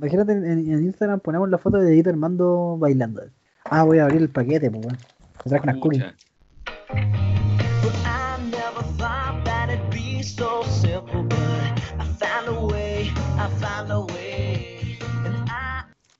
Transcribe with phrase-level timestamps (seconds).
[0.00, 3.22] Imagínate en, Instagram ponemos la foto de Edith Armando bailando.
[3.64, 4.98] Ah, voy a abrir el paquete, pues, weón.
[5.44, 6.14] Me traje unas I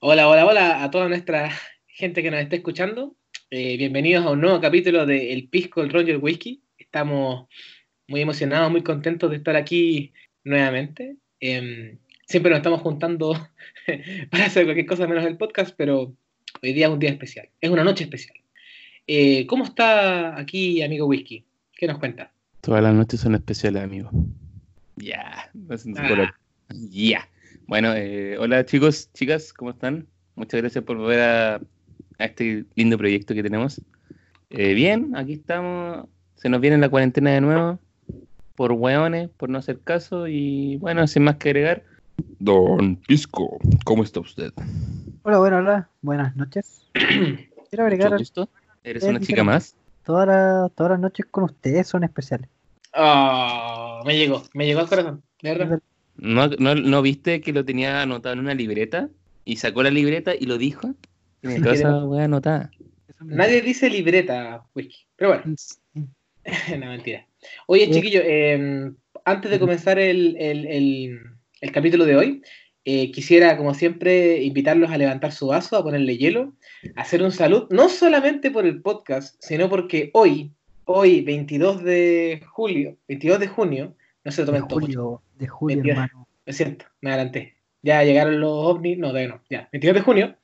[0.00, 1.50] Hola, hola, hola a toda nuestra
[1.86, 3.16] gente que nos esté escuchando.
[3.50, 6.62] Eh, bienvenidos a un nuevo capítulo de El Pisco, el Ron y el Whisky.
[6.76, 7.48] Estamos
[8.06, 10.12] muy emocionados, muy contentos de estar aquí
[10.44, 11.16] nuevamente.
[11.40, 11.98] Em,
[12.30, 13.32] siempre nos estamos juntando
[14.30, 16.14] para hacer cualquier cosa menos el podcast, pero
[16.62, 17.48] hoy día es un día especial.
[17.60, 18.36] Es una noche especial.
[19.08, 21.44] Eh, ¿Cómo está aquí, amigo Whisky?
[21.76, 22.32] ¿Qué nos cuenta?
[22.60, 24.10] Todas las noches son especiales, amigo.
[24.96, 25.50] Ya,
[25.96, 26.34] Ah.
[26.90, 27.28] ya.
[27.66, 30.06] Bueno, eh, hola chicos, chicas, ¿cómo están?
[30.36, 33.80] Muchas gracias por volver a, a este lindo proyecto que tenemos.
[34.50, 36.06] Eh, bien, aquí estamos.
[36.36, 37.80] Se nos viene la cuarentena de nuevo.
[38.54, 40.28] Por hueones, por no hacer caso.
[40.28, 41.89] Y bueno, sin más que agregar.
[42.38, 44.52] Don Pisco, ¿cómo está usted?
[45.22, 45.88] Hola, bueno, hola.
[46.02, 46.84] Buenas noches.
[46.94, 48.48] Quiero agregar Mucho gusto.
[48.82, 49.76] ¿Eres Eh, una chica más?
[50.04, 52.48] todas las, todas las noches con ustedes son especiales.
[52.92, 55.80] Ah, me llegó, me llegó al corazón, de verdad.
[56.16, 59.08] ¿No, no, no viste que lo tenía anotado en una libreta?
[59.44, 60.94] Y sacó la libreta y lo dijo.
[61.40, 62.70] Tiene toda esa weá anotada.
[63.20, 64.96] Me- Nadie dice libreta, Whisky.
[65.16, 65.54] Pero bueno.
[66.78, 67.26] no, mentira.
[67.66, 67.90] Oye, Eh.
[67.90, 68.92] chiquillo, eh,
[69.24, 71.20] antes de comenzar el, el- el-
[71.60, 72.42] el capítulo de hoy,
[72.84, 76.54] eh, quisiera, como siempre, invitarlos a levantar su vaso, a ponerle hielo,
[76.96, 80.52] a hacer un salud, no solamente por el podcast, sino porque hoy,
[80.86, 85.46] hoy, 22 de julio, 22 de junio, no se De tomen todo mucho, julio, de
[85.48, 85.94] julio, Mentira.
[86.04, 86.28] hermano.
[86.46, 87.54] lo siento, me adelanté.
[87.82, 90.36] Ya llegaron los ovnis, no, todavía no, ya, 22 de junio.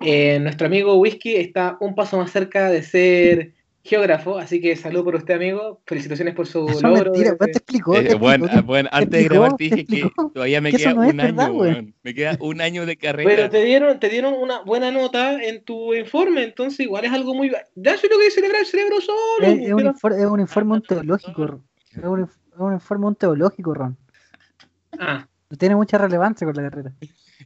[0.00, 3.52] eh, nuestro amigo Whisky está un paso más cerca de ser
[3.84, 5.82] geógrafo, así que salud por usted, amigo.
[5.86, 7.12] Felicitaciones por su Eso es logro.
[7.12, 7.94] mentira, de- pues te explicó.
[7.96, 10.70] Eh, te bueno, explicó, ah, bueno, antes de grabar te ¿Te dije que todavía me
[10.70, 11.94] Que queda no es un año, verdad, weón.
[12.02, 13.28] Me queda un año de carrera.
[13.30, 17.34] Pero te dieron, te dieron una buena nota en tu informe, entonces igual es algo
[17.34, 17.52] muy...
[17.74, 19.46] Ya soy lo que celebrar el cerebro solo.
[19.46, 21.60] Es, es un informe, es un informe ontológico.
[21.90, 22.28] Es un, es
[22.58, 23.96] un informe ontológico, Ron.
[24.98, 26.92] Ah, No tiene mucha relevancia con la carrera.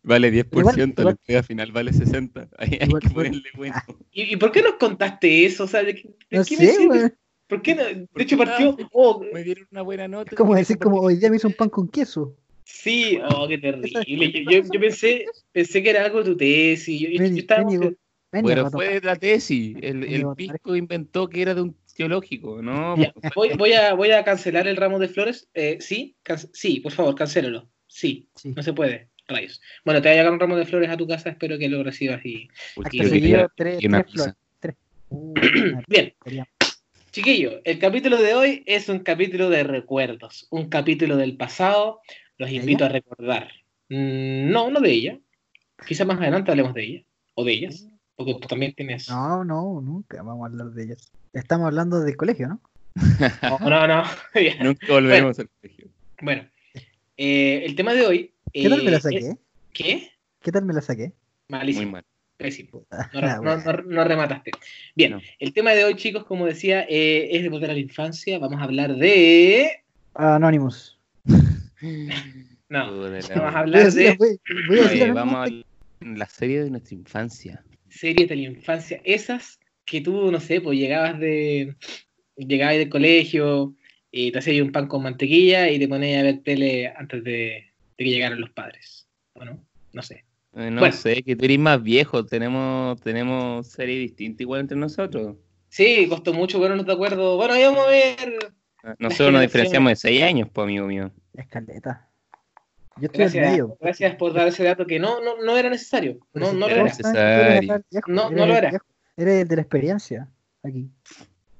[0.03, 2.49] Vale 10%, Igual- la igual- pega final vale 60%.
[2.59, 3.75] Ahí hay Igual- que ponerle bueno.
[4.13, 5.65] ¿Y, y por qué nos contaste eso?
[5.65, 5.95] O sea, ¿de,
[6.31, 7.15] No qué sé.
[7.47, 7.85] ¿Por qué no?
[7.85, 8.77] De Porque hecho, partió...
[8.93, 10.31] oh, Me dieron una buena nota.
[10.33, 12.37] Es como decir, como hoy día me hice un pan con queso.
[12.65, 13.91] Sí, oh, qué terrible.
[14.07, 17.01] Yo, yo- yo pensé, pensé que era algo de tu tesis.
[17.01, 17.63] Yo, yo- Ven, yo estaba
[18.65, 18.71] Rato.
[18.73, 19.75] fue de la tesis.
[19.81, 22.95] El, el pisco inventó que era de un teológico, ¿no?
[22.99, 25.49] Ya, voy, voy a, voy a cancelar el ramo de flores.
[25.55, 27.71] Eh, sí, can- sí, por favor, cancélalo.
[27.87, 28.53] Sí, Sí.
[28.55, 29.09] no se puede.
[29.29, 29.61] Rayos.
[29.85, 31.31] Bueno, te voy a llegar un ramo de flores a tu casa.
[31.31, 32.25] Espero que lo recibas.
[32.25, 32.49] Y...
[32.91, 34.35] Seguido, tres, flores.
[34.61, 34.77] Tres.
[35.11, 35.33] Uh,
[35.89, 36.13] Bien,
[37.13, 40.47] chiquillo, el capítulo de hoy es un capítulo de recuerdos.
[40.51, 42.01] Un capítulo del pasado.
[42.37, 42.91] Los ¿De invito ella?
[42.91, 43.53] a recordar.
[43.89, 45.19] Mm, no, no de ella.
[45.87, 47.05] Quizá más adelante hablemos de ella.
[47.35, 47.89] O de ellas.
[48.17, 49.09] Porque tú también tienes.
[49.09, 51.11] No, no, nunca vamos a hablar de ellas.
[51.33, 52.61] Estamos hablando del colegio, ¿no?
[53.61, 53.87] No, no.
[53.87, 54.05] no.
[54.63, 55.89] Nunca volveremos al colegio.
[56.21, 56.47] Bueno,
[57.17, 58.35] eh, el tema de hoy.
[58.53, 59.17] ¿Qué tal me la eh, saqué?
[59.19, 59.37] es-
[59.73, 60.11] ¿Qué?
[60.41, 61.13] ¿Qué tal me la saqué?
[61.49, 61.83] Malísimo.
[61.85, 62.05] Muy mal.
[62.37, 62.87] Pésimo.
[62.91, 63.63] Ah, No, no- bueno.
[63.65, 64.51] no- no remataste.
[64.95, 65.21] Bien, No.
[65.39, 68.39] el tema de hoy, chicos, como decía, eh, es de volver a la infancia.
[68.39, 69.83] Vamos a hablar de.
[70.15, 70.99] Anonymous.
[72.71, 75.43] No, vamos a Voy a hablar decir, de voy- voy a decir Oye, vamos a
[75.45, 75.65] hablar
[76.01, 77.65] de la serie de nuestra infancia.
[77.89, 79.01] series de la infancia.
[79.05, 81.75] Esas que tú, no sé, pues llegabas de.
[82.37, 83.75] Llegabas del colegio
[84.13, 87.68] y te hacías un pan con mantequilla y te ponías a ver tele antes de,
[87.99, 89.07] de que llegaran los padres.
[89.35, 89.59] ¿O no?
[90.03, 90.25] Sé.
[90.55, 90.95] Eh, no Bueno.
[90.95, 92.25] sé, que tú eres más viejo.
[92.25, 95.37] Tenemos, tenemos series distintas igual entre nosotros.
[95.69, 97.37] Sí, costó mucho ponernos de acuerdo.
[97.37, 98.55] Bueno, ahí vamos a ver.
[98.99, 101.11] Nosotros nos diferenciamos de 6 años, pues, amigo mío.
[101.35, 102.09] Escaleta.
[102.97, 103.77] Yo estoy Gracias, medio.
[103.81, 106.19] gracias por dar ese dato que no, no, no era necesario.
[106.33, 107.85] No, no lo era necesario.
[108.07, 108.71] No, lo era.
[109.17, 110.29] Eres el de la experiencia
[110.63, 110.89] aquí.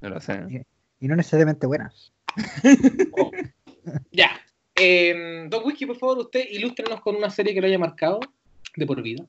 [0.01, 0.65] No lo sé.
[0.99, 2.13] Y no necesariamente buenas.
[3.17, 3.31] Oh.
[4.11, 4.29] Ya.
[4.79, 8.19] Eh, Don Whisky, por favor, usted ilústrenos con una serie que lo haya marcado
[8.75, 9.25] de por vida.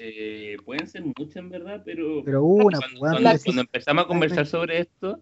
[0.00, 4.46] Eh, pueden ser muchas en verdad, pero, Pero una, cuando, weón, cuando- empezamos a conversar
[4.46, 5.20] sobre esto,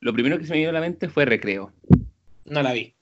[0.00, 1.72] lo primero que se me vino a la mente fue recreo.
[2.44, 2.94] No la vi.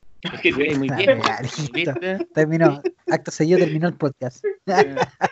[0.79, 2.19] Muy Ah.
[2.33, 2.81] Terminó.
[3.09, 4.45] Acto seguido terminó el podcast.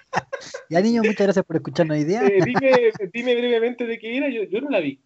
[0.68, 2.26] Ya niños, muchas gracias por escucharnos hoy día.
[2.26, 4.28] Eh, dime, dime brevemente de qué era.
[4.28, 5.00] Yo, yo no la vi.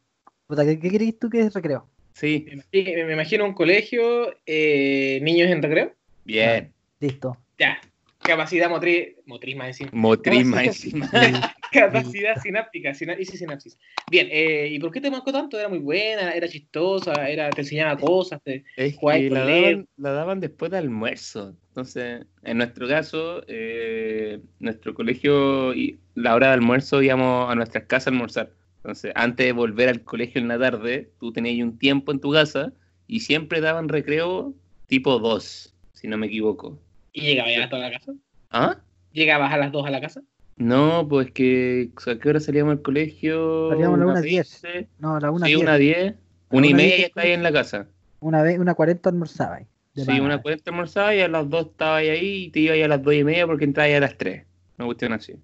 [0.47, 1.89] Puta, ¿qué, qué crees tú que es recreo?
[2.17, 5.95] Sí, Me, imagi- me imagino un colegio, eh, niños en recreo.
[6.25, 6.73] bien.
[6.99, 7.37] Listo.
[7.59, 7.79] Ya.
[8.25, 9.17] Capacidad motriz.
[9.27, 9.91] Motriz más encima.
[9.93, 11.11] Motriz más encima.
[11.71, 13.79] Capacidad sináptica, sina- hice sinapsis.
[14.11, 15.59] Bien, eh, ¿y por qué te marcó tanto?
[15.59, 16.31] ¿Era muy buena?
[16.33, 17.29] ¿Era chistosa?
[17.29, 18.43] Era, ¿Te enseñaba cosas?
[18.43, 18.65] Te...
[18.77, 21.55] Es que daban, la daban después de almuerzo.
[21.69, 27.85] Entonces, en nuestro caso, eh, nuestro colegio, y la hora de almuerzo íbamos a nuestras
[27.85, 28.51] casas a almorzar.
[28.87, 32.31] Entonces, antes de volver al colegio en la tarde, tú tenías un tiempo en tu
[32.31, 32.73] casa
[33.09, 34.55] y siempre daban recreo
[34.87, 36.79] tipo 2, si no me equivoco.
[37.13, 38.13] ¿Y llegabas a las a la casa?
[38.53, 38.77] ¿Ah?
[39.11, 40.23] ¿Llegabas a las 2 a la casa?
[40.57, 43.71] No, pues que o sea, ¿a qué hora salíamos al colegio?
[43.71, 44.63] Salíamos a las Unas 1:10.
[44.63, 45.63] 20, No, a la una Sí, diez.
[45.65, 46.15] una 10.
[46.51, 47.89] Una y media diez ya está ahí en la casa.
[48.21, 49.67] Una vez, una 40 almorzaba ahí.
[49.97, 50.23] Sí, pana.
[50.23, 53.03] una 40 almorzaba y a las 2 estaba ahí y te iba ahí a las
[53.03, 54.45] 2 y media porque entraba ya a las 3.
[54.79, 55.35] Una cuestión así.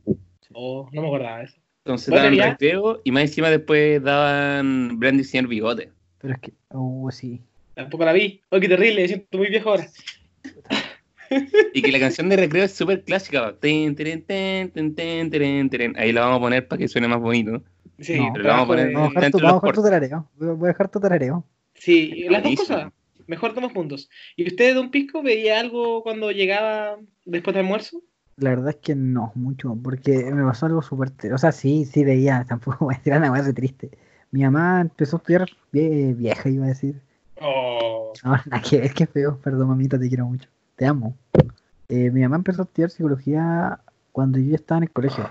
[0.55, 1.56] Oh, no me acordaba de eso.
[1.84, 2.50] Entonces daban ya.
[2.50, 5.90] recreo y más encima después daban Brandy Señor Bigote.
[6.19, 7.40] Pero es que, oh, sí.
[7.75, 8.40] Tampoco la vi.
[8.50, 9.88] Oh, qué terrible, me siento muy viejo ahora.
[11.73, 13.56] Y que la canción de recreo es súper clásica.
[13.62, 17.62] Ahí la vamos a poner para que suene más bonito.
[17.99, 19.82] Sí, No, pero la vamos a poner- Vamos a dejar tu, vamos a dejar tu
[19.82, 20.31] tarareo.
[20.37, 21.46] Voy a dejar tu tarareo.
[21.75, 22.93] Sí, las dos cosas.
[23.26, 24.11] Mejor dos puntos.
[24.37, 28.02] ¿Y usted, Don Pisco, veía algo cuando llegaba después del almuerzo?
[28.37, 31.12] La verdad es que no, mucho, porque me pasó algo súper...
[31.32, 33.90] O sea, sí, sí veía, tampoco voy a decir weá de triste.
[34.31, 37.00] Mi mamá empezó a estudiar vie- vieja, iba a decir.
[37.40, 38.12] Oh.
[38.25, 39.38] No, nada que ver, qué feo.
[39.38, 40.49] Perdón, mamita, te quiero mucho.
[40.76, 41.14] Te amo.
[41.88, 43.81] Eh, mi mamá empezó a estudiar psicología
[44.12, 45.29] cuando yo ya estaba en el colegio.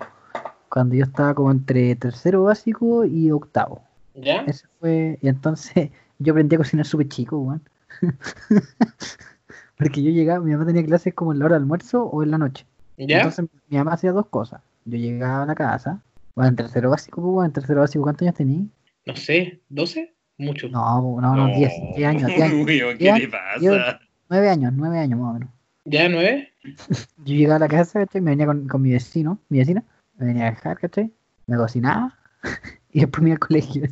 [0.70, 3.84] Cuando yo estaba como entre tercero básico y octavo.
[4.14, 4.42] ¿Ya?
[4.42, 5.18] Ese fue...
[5.22, 5.90] Y entonces
[6.20, 7.64] yo aprendí a cocinar súper chico, weón.
[9.78, 12.32] Porque yo llegaba, mi mamá tenía clases como en la hora de almuerzo o en
[12.32, 12.66] la noche.
[13.08, 13.18] ¿Ya?
[13.18, 14.62] Entonces mi mamá hacía dos cosas.
[14.86, 16.02] Yo llegaba a la casa,
[16.36, 18.66] bueno, en tercero básico, pues, weón, en tercero básico, ¿cuántos años tenía?
[19.06, 20.12] No sé, ¿12?
[20.38, 20.70] Mucho.
[20.70, 22.66] No, no, no, 10, 10 años, 10 años,
[22.98, 24.00] ¿Qué te yo- pasa?
[24.30, 25.50] 9 años, 9 años más o menos.
[25.86, 26.54] ¿Ya nueve?
[27.26, 28.22] Yo llegaba a la casa, ¿cachai?
[28.22, 29.84] Me venía con, con mi vecino, mi vecina,
[30.18, 31.12] me venía a dejar, ¿cachai?
[31.48, 32.18] Me cocinaba
[32.92, 33.84] y después me iba al colegio.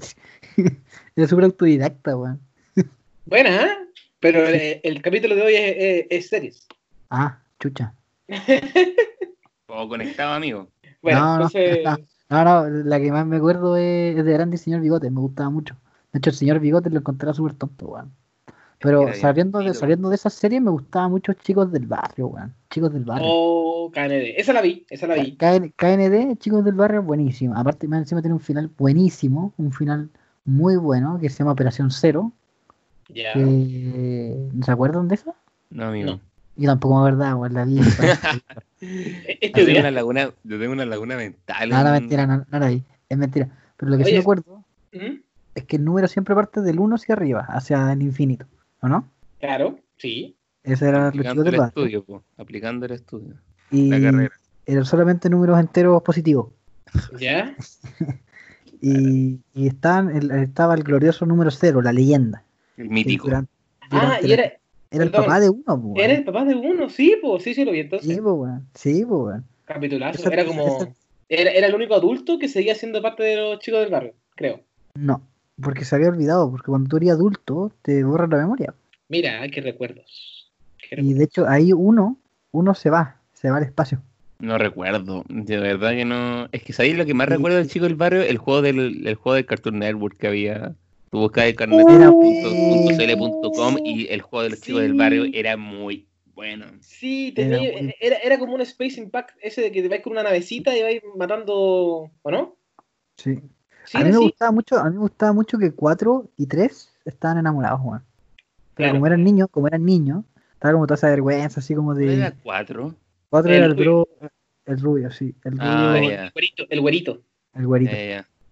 [1.15, 2.39] Era súper autodidacta, weón.
[3.25, 3.69] Buena, ¿eh?
[4.19, 6.67] Pero el, el capítulo de hoy es, es- es series.
[7.09, 7.93] Ah, chucha.
[9.67, 10.67] O conectado, amigo.
[11.01, 11.83] Bueno, No, no, entonces...
[11.83, 11.97] no.
[12.29, 15.49] No, no, la que más me acuerdo es, de Grande y Señor Bigote, me gustaba
[15.49, 15.75] mucho.
[16.13, 18.13] De hecho, el Señor Bigote lo encontraba súper tonto, weón.
[18.79, 22.53] Pero saliendo de, saliendo de esa serie me gustaba mucho Chicos del Barrio, weón.
[22.69, 23.27] Chicos del Barrio.
[23.31, 24.39] Oh, KND.
[24.39, 25.35] Esa la vi, esa la vi.
[25.37, 27.55] KN- KND, Chicos del Barrio, buenísimo.
[27.57, 30.09] Aparte, más encima tiene un final buenísimo, un final
[30.45, 32.31] muy bueno, que se llama Operación Cero.
[33.09, 33.33] Ya.
[33.35, 35.35] ¿No se acuerdan de eso?
[35.71, 36.11] No, amigo.
[36.11, 36.28] No.
[36.59, 37.75] Yo tampoco me acuerdo, weón, la vi.
[38.81, 38.87] Yo
[39.39, 39.79] Este tengo día.
[39.81, 41.69] una laguna, yo tengo una laguna mental.
[41.69, 42.83] no, no, en- mentira, no, no la vi.
[43.09, 43.49] Es mentira.
[43.77, 44.19] Pero lo que sí Oye.
[44.19, 44.63] acuerdo
[44.93, 45.19] ¿Mm?
[45.55, 48.45] es que el número siempre parte del 1 hacia arriba, hacia el infinito.
[48.81, 49.07] ¿O no?
[49.39, 50.35] Claro, sí.
[50.63, 53.35] Ese era Aplicando el estudio, po, aplicando el estudio.
[53.71, 54.33] Y La carrera.
[54.65, 56.47] eran solamente números enteros positivos.
[57.19, 57.55] ¿Ya?
[58.81, 62.43] Y, y estaban, el- estaba el glorioso número 0, la leyenda.
[62.77, 63.25] El mítico.
[63.27, 63.51] durante-
[63.91, 64.53] Ah, y la-
[64.91, 67.63] era, el papá de uno, po, era el papá de uno, sí, pues, sí, sí,
[67.65, 68.09] lo vi entonces.
[68.15, 68.67] Sí, po, weón.
[68.73, 69.45] Sí, po, weón.
[69.65, 70.19] Capitulazo.
[70.21, 70.65] Esa- Era como.
[70.67, 70.93] esa-
[71.31, 74.61] Era, era el único adulto que seguía siendo parte de los chicos del barrio, creo.
[74.95, 75.21] No,
[75.61, 78.73] porque se había olvidado, porque cuando tú eres adulto te borra la memoria.
[79.09, 80.51] Mira, qué recuerdos.
[80.79, 81.17] Qué Y recuerdos.
[81.19, 82.17] de hecho ahí uno,
[82.51, 84.01] uno se va, se va al espacio.
[84.39, 86.47] No recuerdo, de verdad que no.
[86.51, 87.33] Es que sabéis lo que más Sí.
[87.35, 90.73] recuerdo del chico del barrio, el juego del, el juego del Cartoon Network que había.
[91.09, 96.65] Tú buscabas Era carnet.cl.com y el juego de los chicos del barrio era muy bueno.
[96.81, 100.01] Sí, Era tenía, muy- era, era como un Space Impact, ese de que te vais
[100.01, 102.09] con una navecita y vais matando.
[102.21, 102.55] ¿O no?
[103.17, 103.39] Sí.
[103.85, 104.23] Sí, a mí era me así.
[104.25, 108.03] gustaba mucho, a mí me gustaba mucho que 4 y 3 estaban enamorados, weón.
[108.75, 108.93] Pero Claro.
[108.93, 110.23] como eran niños, como eran niños,
[110.53, 112.35] estaba como toda esa vergüenza, así como ¿No era de.
[112.43, 112.93] cuatro?
[113.29, 114.07] 4 El era el rubio.
[114.19, 114.29] bro,
[114.67, 115.33] el rubio, sí.
[115.43, 116.29] El rubio, Ah, el, ya.
[116.31, 117.21] güerito, el güerito.
[117.55, 117.91] el güerito.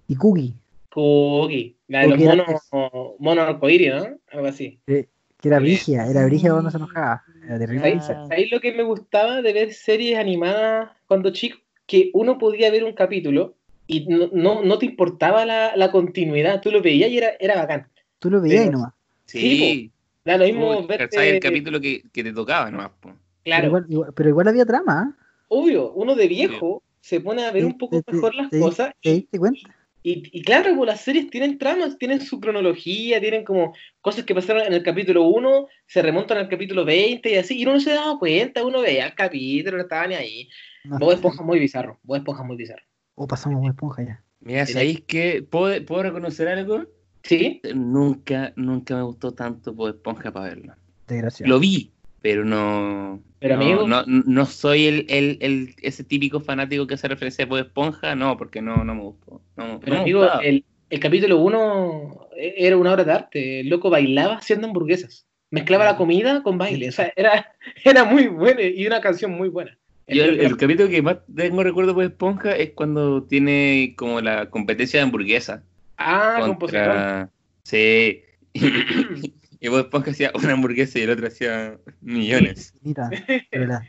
[0.08, 0.54] Y Cookie,
[1.02, 1.78] Cookie.
[1.88, 4.18] La de los era- monos, monos arcoíris, ¿no?
[4.32, 4.80] Algo así.
[4.88, 5.08] que
[5.50, 5.64] era Sí.
[5.64, 7.24] brigia, era brigia cuando se enojaba.
[7.46, 8.02] Era terrible.
[8.02, 11.60] ¿Sabéis lo que me gustaba de ver series animadas cuando chico?
[11.86, 16.60] Que uno podía ver un capítulo y no, no, no te importaba la, la continuidad,
[16.62, 17.88] tú lo veías y era, era bacán.
[18.18, 18.94] Tú lo veías y nomás.
[19.26, 19.92] Sí,
[20.26, 22.90] Da lo mismo verte- el capítulo que, que te tocaba nomás.
[23.00, 23.14] po.
[23.44, 25.24] Claro, Pero, igual, igual- pero igual había trama, ¿eh?
[25.50, 28.60] obvio, uno de viejo se pone a ver un poco Te- te- mejor las te-
[28.60, 29.62] cosas ¿Te diste cuenta?
[30.08, 34.34] Y, y claro, pues las series tienen tramas, tienen su cronología, tienen como cosas que
[34.34, 37.80] pasaron en el capítulo 1, se remontan al capítulo 20 y así, y uno no
[37.82, 40.50] se daba cuenta, uno veía el capítulo, no estaba ni ahí.
[40.86, 40.98] No.
[40.98, 42.84] Bob Esponja muy bizarro, Bob Esponja muy bizarro.
[43.16, 44.24] O pasamos Bob esponja ya.
[44.40, 46.86] Mira, ¿sabéis que puedo, puedo reconocer algo?
[47.24, 47.60] ¿Sí?
[47.76, 50.74] Nunca, nunca me gustó tanto Bob Esponja para verlo.
[51.06, 51.50] Desgraciado.
[51.50, 53.22] Lo vi, pero no.
[53.40, 57.46] Pero no, amigo, no, no soy el, el, el- ese típico fanático que hace referencia
[57.46, 59.42] a Bob Esponja, no, porque no, no me gustó.
[59.56, 63.60] No, pero amigo, el, el capítulo 1 era una obra de arte.
[63.62, 65.26] El loco bailaba haciendo hamburguesas.
[65.52, 66.90] Mezclaba la comida con baile.
[66.90, 69.78] O sea, era, era muy bueno y una canción muy buena.
[70.08, 74.50] Yo el, capítulo que más tengo recuerdo de Bob Esponja es cuando tiene como la
[74.50, 75.64] competencia de hamburguesa.
[75.98, 76.86] ah, compositor.
[76.86, 77.30] contra...
[77.64, 78.22] Sí.
[79.60, 82.74] y Bob Esponja hacía una hamburguesa y el otro hacía millones.
[82.82, 83.10] Mira,
[83.50, 83.80] pero,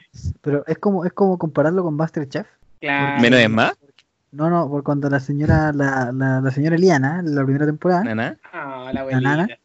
[0.41, 2.47] pero es como es como compararlo con Masterchef.
[2.81, 3.21] Claro.
[3.23, 3.73] ¿Menos es más?
[4.31, 8.05] No, no, por cuando la señora, la, la, la señora Eliana, en la primera temporada,
[8.05, 8.39] ¿Nana?
[8.53, 9.43] Ah, la La nana.
[9.45, 9.59] abuelita.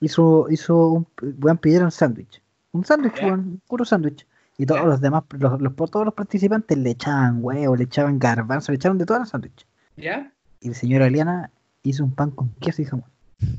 [0.00, 1.06] hizo, hizo un,
[1.40, 2.40] weón, pidieron sándwich.
[2.72, 4.26] Un sándwich, weón, un puro sándwich.
[4.58, 8.72] Y todos los demás, los, los- todos los participantes le echaban huevo, le echaban garbanzo,
[8.72, 9.66] le echaban de todo al sándwich.
[9.96, 10.32] ¿Ya?
[10.60, 11.50] Y la señora Eliana
[11.82, 13.06] hizo un pan con queso y jamón.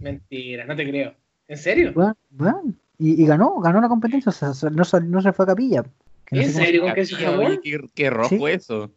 [0.01, 1.13] Mentira, no te creo.
[1.53, 1.93] ¿En serio?
[1.95, 2.79] Weón.
[2.97, 5.83] Y, y ganó, ganó la competencia, o sea, no, sal- no se fue a capilla.
[6.25, 6.81] Que no ¿En sé serio?
[6.81, 8.91] se- ¿Con queso y Capilla, Qué, qué rojo eso.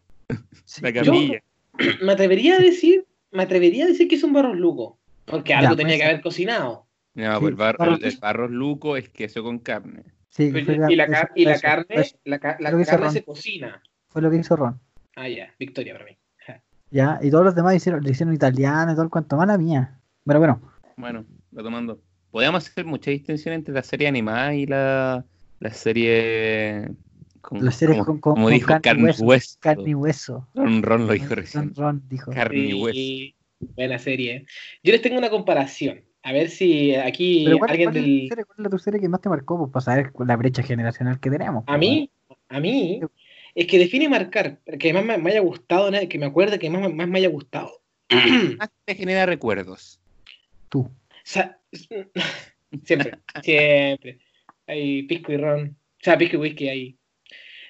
[0.64, 1.42] Sí, La yo- capilla.
[2.02, 4.98] Me atrevería a decir, me atrevería a decir que es un barros luco.
[5.26, 6.86] Porque algo Ya, tenía que haber cocinado.
[7.14, 10.02] No, Sí, pues el, bar- barro- el, el barro luco es queso con carne.
[10.30, 13.10] sí, Pero- y la, eso, car- y la eso, carne, eso, la, ca- Lo carne
[13.10, 13.82] se cocina.
[14.08, 14.80] fue lo que hizo Ron.
[15.16, 16.16] Ah, ya, victoria para mí.
[16.90, 19.98] Ya, y todos los demás hicieron, le hicieron italiano y todo el cuento, mala mía.
[20.24, 20.60] Pero bueno,
[20.96, 22.00] Bueno, retomando.
[22.30, 25.24] Podríamos hacer mucha distinción entre la serie animada y la,
[25.60, 26.88] la serie.
[27.40, 29.56] Con, las series como, con, con- como con dijo carne, carne, y hueso, hueso.
[29.60, 30.48] carne y hueso.
[30.54, 31.74] Ron, Ron lo dijo Ron, recién.
[31.74, 32.30] Ron dijo.
[32.32, 33.34] Carne y hueso.
[33.74, 34.46] Buena serie.
[34.82, 36.04] Yo les tengo una comparación.
[36.22, 38.22] A ver si aquí Pero ¿cuál, alguien cuál es del.
[38.24, 39.58] la serie- cuál es tu serie que más te marcó?
[39.58, 41.64] Pues, para saber la brecha generacional que tenemos.
[41.68, 42.10] A mí,
[42.48, 43.00] a mí,
[43.54, 46.92] es que define marcar, que más me, me haya gustado, que me acuerde que más,
[46.92, 47.80] más me haya gustado.
[48.58, 50.00] Más te genera recuerdos.
[50.68, 50.80] Tú.
[50.80, 50.90] O
[51.22, 51.58] sea,
[52.84, 54.18] siempre, siempre.
[54.66, 55.68] Hay pisco y ron.
[55.68, 56.96] O sea, pisco y whisky ahí.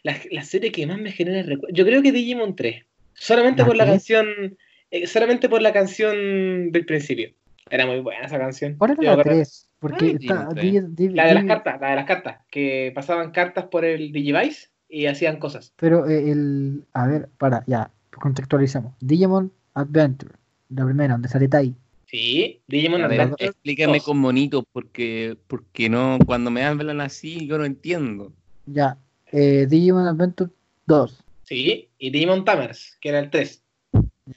[0.02, 1.76] La, la serie que más me genera recuerdos.
[1.76, 2.84] Yo creo que Digimon 3.
[3.14, 3.90] Solamente ¿La por la qué?
[3.92, 4.56] canción.
[4.90, 7.32] eh, solamente por la canción del principio.
[7.68, 8.76] Era muy buena esa canción.
[8.76, 9.62] ¿Cuál era la acuerdo- 3?
[9.78, 12.38] Porque Ay, está, La de las cartas, la de las cartas.
[12.50, 15.72] Que pasaban cartas por el Digivice y hacían cosas.
[15.76, 16.84] Pero eh, el.
[16.94, 18.94] A ver, para, ya, contextualizamos.
[19.00, 20.34] Digimon Adventure,
[20.70, 21.75] la primera, donde sale Tai.
[22.06, 24.04] Sí, Digimon Adventure explícame 2.
[24.04, 28.32] con bonito, porque, porque no, cuando me hablan así, yo no entiendo.
[28.66, 28.96] Ya.
[29.32, 30.50] Eh, Digimon Adventure
[30.86, 31.22] 2.
[31.42, 33.62] Sí, y Digimon Tamers, que era el 3.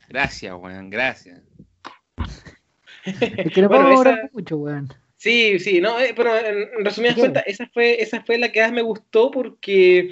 [0.08, 1.42] Gracias, weón, gracias.
[3.06, 4.90] Es que no Bueno, esa- mucho, weón.
[5.18, 8.72] Sí, sí, no, eh, pero en, resumidas cuentas, esa fue, esa fue la que más
[8.72, 10.12] me gustó porque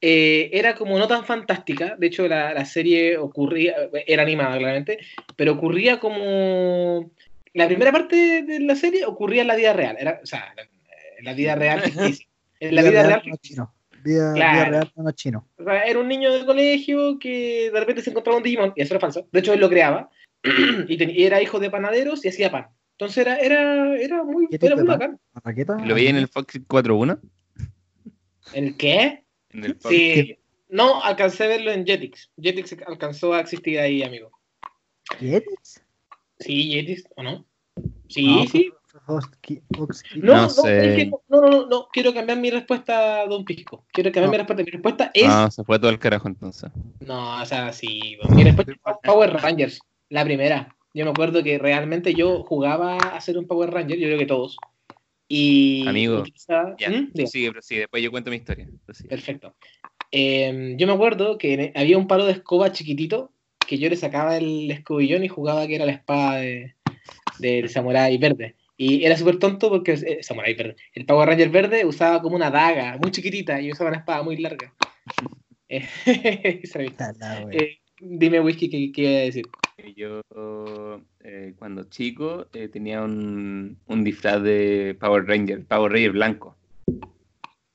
[0.00, 1.96] eh, era como no tan fantástica.
[1.98, 3.74] De hecho, la, la serie ocurría,
[4.06, 4.98] era animada claramente,
[5.36, 7.10] pero ocurría como.
[7.52, 9.96] La primera parte de la serie ocurría en la vida real.
[9.98, 10.54] Era, o sea,
[11.18, 12.26] en la vida real ficticia.
[12.60, 13.74] En la vida real chino.
[14.02, 15.46] Vida, vida real no chino.
[15.58, 18.82] O sea, era un niño de colegio que de repente se encontraba un Digimon, y
[18.82, 19.28] eso era falso.
[19.30, 20.08] De hecho, él lo creaba.
[20.88, 22.68] y, ten- y era hijo de panaderos y hacía pan.
[22.92, 25.18] Entonces era, era, era muy, ¿Qué tipo era muy bacán.
[25.86, 27.18] ¿Lo veía en el Fox 4.1?
[28.54, 29.24] ¿El qué?
[29.50, 29.94] En el Fox.
[29.94, 30.36] Sí.
[30.68, 32.30] No, alcancé a verlo en Jetix.
[32.40, 34.30] Jetix alcanzó a existir ahí, amigo.
[35.18, 35.82] ¿Jetix?
[36.38, 37.44] Sí, Jetix, ¿o no?
[38.08, 38.72] Sí, No, sí.
[39.06, 40.88] No, No no, sé.
[40.90, 43.84] es que no, no, no, no, quiero cambiar mi respuesta de un pisco.
[43.92, 44.32] Quiero cambiar No.
[44.32, 44.64] mi respuesta.
[44.64, 45.26] Mi respuesta es.
[45.28, 46.70] Ah, se fue todo el carajo entonces.
[47.00, 48.16] No, o sea, sí.
[48.30, 50.74] Mi respuesta es Power Rangers, la primera.
[50.92, 54.26] Yo me acuerdo que realmente yo jugaba a ser un Power Ranger, yo creo que
[54.26, 54.56] todos.
[55.32, 55.86] Y.
[55.86, 57.12] Amigo, utilizaba- Ya, ¿Mm?
[57.26, 58.68] Sigue, pero después yo cuento mi historia.
[58.84, 59.08] Prosigue.
[59.08, 59.54] Perfecto.
[60.10, 63.32] Eh, yo me acuerdo que en- había un palo de escoba chiquitito
[63.64, 66.74] que yo le sacaba el escobillón y jugaba que era la espada de,
[67.38, 68.56] del Samurai Verde.
[68.76, 70.74] Y era súper tonto porque eh, Samurai Verde.
[70.94, 74.36] El Power Ranger verde usaba como una daga muy chiquitita y usaba una espada muy
[74.36, 74.74] larga.
[77.52, 79.44] Eh, dime, Whisky, ¿qué, qué iba a decir?
[79.96, 80.20] Yo,
[81.20, 86.56] eh, cuando chico, eh, tenía un, un disfraz de Power Ranger, Power Ranger blanco.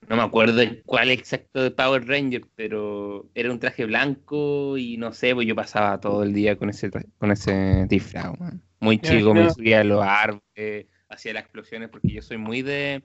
[0.07, 5.13] No me acuerdo cuál exacto de Power Ranger, pero era un traje blanco y no
[5.13, 8.39] sé, pues yo pasaba todo el día con ese, con ese disfraz.
[8.39, 8.61] weón.
[8.79, 13.01] Muy chico, me subía a los árboles, hacía las explosiones, porque yo soy muy de,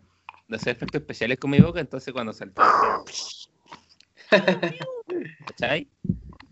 [0.49, 3.03] de hacer efectos especiales con mi boca, entonces cuando saltaba...
[5.47, 5.89] ¿Cachai?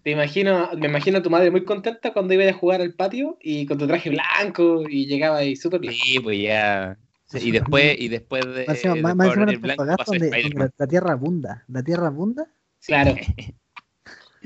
[0.09, 3.37] Te imagino, me imagino a tu madre muy contenta cuando iba a jugar al patio
[3.43, 5.99] y con tu traje blanco y llegaba ahí súper blanco.
[6.03, 6.97] Sí, pues ya.
[7.27, 10.31] Sí, y después, y después de, Más encima- de más- más Ranger blanco pasó donde,
[10.55, 11.63] la, la tierra abunda.
[11.69, 12.47] La tierra abunda.
[12.79, 12.87] Sí.
[12.95, 13.17] Claro.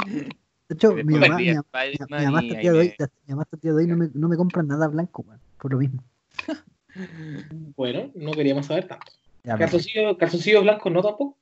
[0.05, 0.35] De
[0.75, 2.79] hecho, Y mi mamá, mi, mamá- mi Spider-Man mamá y hasta el día de
[3.77, 6.03] hoy, el no me, no me compran nada blanco, weón, por lo mismo.
[7.77, 9.13] Bueno, no queríamos saber tanto.
[9.45, 11.39] Pero- Calzoncillo, calzoncillo blanco, no tampoco.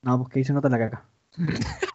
[0.00, 1.04] No, porque ahí se nota la caca.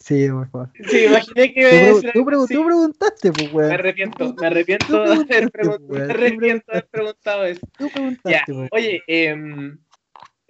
[0.00, 0.70] sí, por favor.
[0.88, 3.72] Sí, imaginé que Tú, tú preguntaste, pues, Me weón.
[3.72, 7.60] arrepiento, me arrepiento Tú de haber, pregun- pues, me arrepiento de haber preguntado eso.
[7.78, 8.68] Tú Ya, preguntaste, pues.
[8.72, 9.78] oye, em,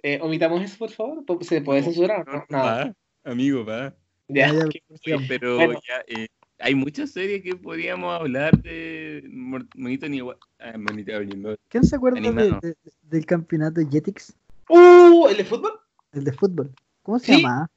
[0.03, 1.23] eh, omitamos eso, por favor.
[1.41, 2.25] ¿Se puede censurar?
[2.27, 2.57] No, no.
[2.57, 2.93] Va,
[3.23, 3.93] amigo, va.
[4.27, 5.27] Ya, Ya, ya, sigamos.
[5.27, 5.79] Pero Bueno.
[5.87, 6.27] ya, eh,
[6.59, 11.55] hay muchas series que podríamos hablar de Monito ni ah, Monito no.
[11.67, 14.33] ¿Quién se acuerda de- de- del campeonato Jetix?
[14.69, 15.71] Uh, ¿el de fútbol?
[16.13, 16.71] El de fútbol.
[17.01, 17.41] ¿Cómo se Sí.
[17.41, 17.69] llama?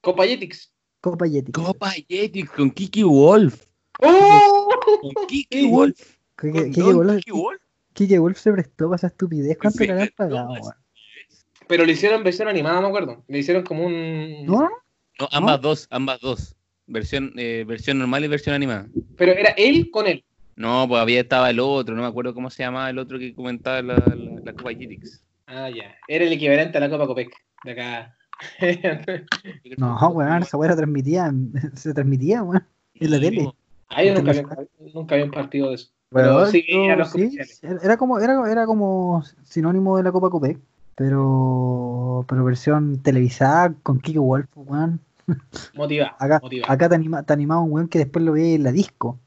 [0.00, 0.70] Copa Jetix.
[1.00, 1.52] Copa Jetix.
[1.52, 3.64] Copa Jetix con Kiki Wolf.
[4.00, 4.68] ¡Oh!
[5.14, 5.68] Con Kiki.
[5.68, 6.16] Wolf.
[6.36, 7.24] Con Don Wolf,
[7.92, 8.38] Kiki Wolf.
[8.38, 9.58] Se prestó para esa estupidez.
[9.58, 10.54] ¿Cuánto le no, pagado?
[11.66, 13.24] Pero lo hicieron versión animada, me acuerdo.
[13.28, 14.46] Le hicieron como un.
[14.46, 14.62] ¿No?
[14.62, 14.70] no,
[15.20, 16.54] No, ambas dos, ambas dos.
[16.86, 18.88] Versión, eh, versión normal y versión animada.
[19.16, 20.24] Pero era él con él.
[20.56, 23.34] No, pues había estaba el otro, no me acuerdo cómo se llamaba el otro que
[23.34, 25.22] comentaba la, la, la Copa Jetix.
[25.46, 25.94] Ah, ya.
[26.08, 27.30] Era el equivalente a la Copa Copec.
[27.64, 28.17] De acá.
[29.76, 31.32] No, weón, esa weá la transmitía,
[31.74, 32.64] se transmitía, weón,
[32.94, 33.52] en la tele.
[33.88, 34.44] Ah, yo nunca, había-
[34.94, 35.90] nunca había un partido de eso.
[36.10, 37.36] Pero Weón, sí, yo- a los sí,
[37.82, 40.58] era como, era, era como sinónimo de la Copa Copec,
[40.94, 45.00] pero, pero versión televisada con Kike Wolf, weón.
[45.74, 46.16] Motiva.
[46.18, 46.66] Acá, motiva.
[46.72, 49.18] acá te, anima, te animaba un weón que después lo veía en la disco.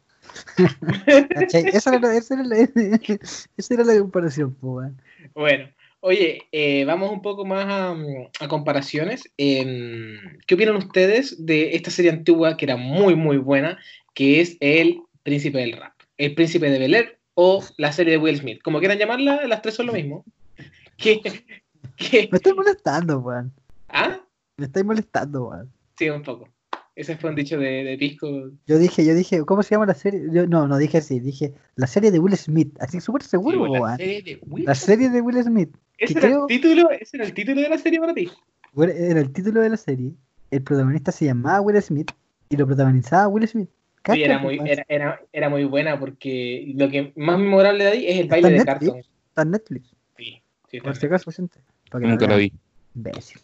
[1.52, 2.56] Esa era, la- esa, era la,
[3.58, 5.00] esa era la comparación, po, weón.
[5.36, 5.66] Bueno,
[6.02, 7.96] oye, eh, vamos un poco más a,
[8.40, 9.24] a comparaciones.
[9.38, 13.78] Em, ¿Qué opinan ustedes de esta serie antigua que era muy, muy buena,
[14.14, 15.94] que es El Príncipe del Rap?
[16.18, 18.62] El Príncipe de Bel Air o la serie de Will Smith.
[18.64, 20.26] Como quieran llamarla, las tres son lo mismo.
[20.98, 21.22] ¿Qué?
[21.22, 23.54] qué- Me estáis molestando, weón.
[23.90, 24.20] ¿Ah?
[24.58, 25.72] Me estáis molestando, weón.
[25.98, 26.48] Sí, un poco.
[26.94, 28.28] Ese fue un dicho de, de Pisco.
[28.68, 30.24] Yo dije, yo dije, ¿cómo se llama la serie?
[30.32, 33.72] Yo, no, no dije así, dije la serie de Will Smith, así súper seguro, Sí,
[33.74, 33.98] la weón.
[33.98, 35.70] serie de Will La serie de Will Smith.
[36.02, 38.30] ¿Ese era, creo- el título, ¿Ese era el título de la serie para ti?
[38.74, 40.12] Bueno, Era el título de la serie.
[40.50, 42.12] El protagonista se llamaba Will Smith
[42.50, 43.70] y lo protagonizaba Will Smith.
[44.10, 44.68] Oye, era, muy, weón.
[44.68, 48.50] era, era, era muy buena porque lo que más memorable de ahí es el baile
[48.50, 48.80] de Netflix.
[48.80, 48.98] cartón.
[49.30, 49.90] Está en Netflix.
[50.18, 51.60] Sí, sí, está Por en si acaso, gente.
[51.94, 52.52] Nunca lo vi.
[52.96, 53.40] Imbécil.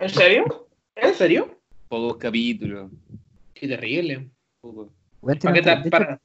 [0.00, 0.68] ¿En serio?
[0.96, 1.58] ¿En serio?
[1.88, 2.90] Pocos capítulos.
[3.54, 4.28] Qué terrible.
[4.60, 4.88] Pocos.
[5.22, 6.20] Weón, ¿Para para-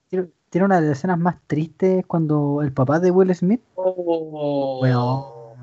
[0.51, 3.61] tiene una de las escenas más tristes cuando el papá de Will Smith.
[3.75, 5.55] Oh.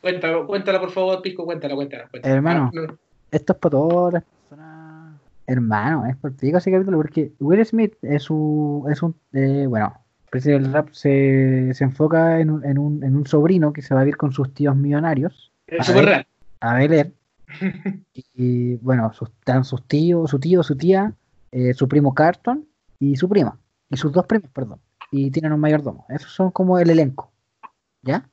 [0.00, 2.08] Cuéntalo, cuéntala, por favor, Pisco, cuéntala, cuéntala.
[2.08, 2.34] cuéntala.
[2.34, 2.70] Hermano.
[2.72, 2.98] Ah, no.
[3.32, 5.20] Esto es para todas las personas.
[5.44, 8.84] Hermano, es por pico ese capítulo porque Will Smith es un.
[8.88, 9.92] Es un eh, bueno,
[10.24, 13.82] el príncipe del rap se, se enfoca en un, en, un, en un sobrino que
[13.82, 16.26] se va a vivir con sus tíos millonarios Es A real.
[16.88, 17.12] Bel
[18.14, 21.12] y, y, bueno, sus, están sus tíos, su tío, su tía,
[21.50, 22.66] eh, su primo Carton
[23.00, 23.58] y su prima.
[23.90, 24.80] Y sus dos primos, perdón.
[25.10, 26.04] Y tienen un mayordomo.
[26.08, 27.30] Esos son como el elenco.
[28.02, 28.28] ¿Ya?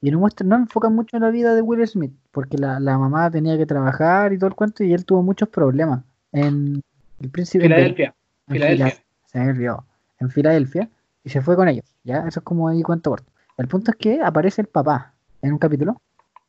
[0.00, 2.96] Y no muestran, no enfocan mucho en la vida de Will Smith, porque la, la
[2.98, 6.00] mamá tenía que trabajar y todo el cuento, y él tuvo muchos problemas
[6.32, 6.82] en
[7.20, 8.14] el príncipe Filadelfia.
[8.48, 8.86] en Filadelfia.
[8.90, 9.84] Fila- se me olvidó,
[10.18, 10.88] en Filadelfia,
[11.22, 12.20] y se fue con ellos, ¿ya?
[12.26, 13.30] Eso es como ahí cuento corto.
[13.58, 15.12] El punto es que aparece el papá
[15.42, 16.00] en un capítulo,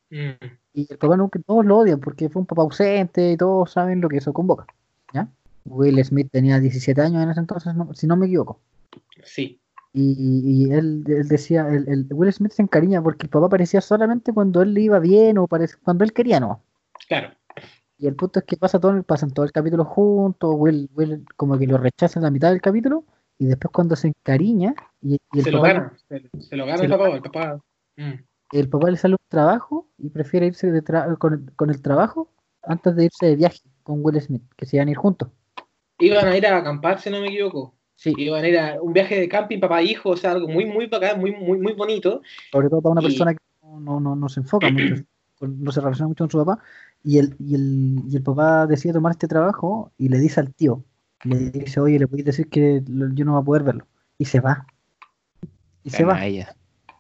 [0.10, 0.46] Mm.
[0.74, 4.00] y el papá nunca, todos lo odian porque fue un papá ausente y todos saben
[4.02, 4.66] lo que eso convoca,
[5.14, 5.28] ¿ya?
[5.66, 8.60] Will Smith tenía 17 años en ese entonces, no- si no me equivoco.
[9.24, 9.60] Sí.
[9.94, 13.82] Y, y- él, él decía, el, el- Will Smith se encariña porque el papá aparecía
[13.82, 15.48] solamente cuando él le iba bien o
[15.84, 16.64] cuando él quería, ¿no?
[17.08, 17.30] Claro.
[17.98, 21.58] Y el punto es que pasa todo, pasan todo el capítulo juntos, Will, Will como
[21.60, 23.04] que lo rechaza en la mitad del capítulo,
[23.38, 25.94] y después cuando se encariña, y, y el, Se lo papá, gana.
[26.10, 27.16] Se, se lo gana se el lo papá.
[27.16, 27.62] El papá.
[27.98, 28.12] Mm.
[28.54, 31.82] el papá le sale un trabajo y prefiere irse de tra- con, el, con el
[31.82, 32.32] trabajo
[32.64, 35.30] antes de irse de viaje con Will Smith, que se iban a ir juntos.
[36.02, 37.76] Iban a ir a acampar, si no me equivoco.
[37.96, 40.66] Sí, Iban a ir a un viaje de camping, papá hijo, o sea, algo muy,
[40.66, 42.22] muy bacán, muy, muy, muy bonito.
[42.52, 44.96] sobre todo para una Y- persona que no, no, no, se enfoca mucho,
[45.42, 46.62] no se relaciona mucho con su papá,
[47.04, 50.54] y el, y el, y el papá decide tomar este trabajo y le dice al
[50.54, 50.84] tío,
[51.24, 53.88] le dice, oye, le podéis decir que yo no voy a poder verlo.
[54.18, 54.66] Y se va.
[55.84, 56.20] Y se va,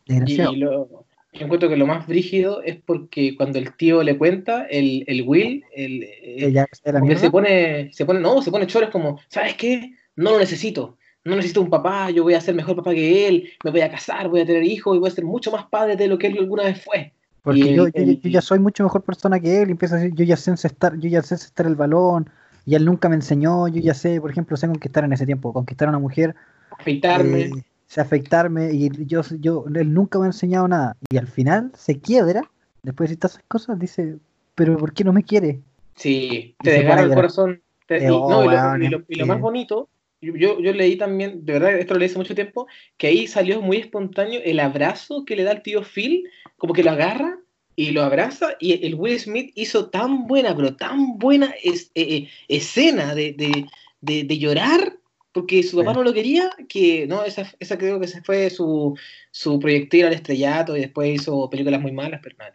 [0.05, 0.53] desgraciado.
[0.53, 4.65] Y lo, yo encuentro que lo más brígido es porque cuando el tío le cuenta,
[4.65, 6.07] el, el Will, el,
[6.53, 9.93] ya se pone, se pone, no, se pone chores como, ¿sabes qué?
[10.15, 10.97] No lo necesito.
[11.23, 13.91] No necesito un papá, yo voy a ser mejor papá que él, me voy a
[13.91, 16.27] casar, voy a tener hijos y voy a ser mucho más padre de lo que
[16.27, 17.13] él alguna vez fue.
[17.43, 19.95] Porque Y yo, el- yo, yo ya soy mucho mejor persona que él, y empieza
[19.95, 22.29] a decir, yo ya sé encestar, yo ya sé encestar el balón,
[22.65, 25.53] y él nunca me enseñó, yo ya sé, por ejemplo, sé conquistar en ese tiempo,
[25.53, 26.35] conquistar a una mujer,
[26.71, 27.41] Afeitarme.
[27.41, 31.73] eh, sé afeitarme, y yo, yo, él nunca me ha enseñado nada, y al final
[31.75, 32.49] se quiebra,
[32.83, 34.15] después de todas esas cosas, dice,
[34.55, 35.59] pero ¿por qué no me quiere?
[35.97, 37.61] Sí, Y te desgarra el corazón.
[37.87, 39.29] Te- Eh, y, oh, no, y lo, weón, y lo- y lo sí.
[39.29, 39.89] más bonito
[40.21, 43.61] Yo, yo, leí también, de verdad, esto lo leí hace mucho tiempo, que ahí salió
[43.61, 47.39] muy espontáneo el abrazo que le da el tío Phil, como que lo agarra
[47.75, 52.15] y lo abraza, y el Will Smith hizo tan buena, pero tan buena es- eh,
[52.15, 53.65] eh, escena de, de,
[53.99, 55.00] de- de llorar
[55.33, 55.97] porque su papá Sí.
[55.97, 58.97] no lo quería, que no, esa, esa creo que se fue su,
[59.31, 62.51] su proyectil al estrellato y después hizo películas muy malas, pero nada.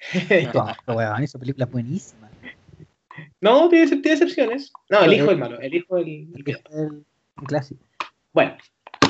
[0.86, 2.30] Weón, hizo películas buenísimas.
[3.40, 4.72] No, tiene, tiene excepciones.
[4.88, 7.04] No, el hijo es malo, el hijo el, el
[7.46, 7.84] clásico.
[8.32, 8.56] Bueno,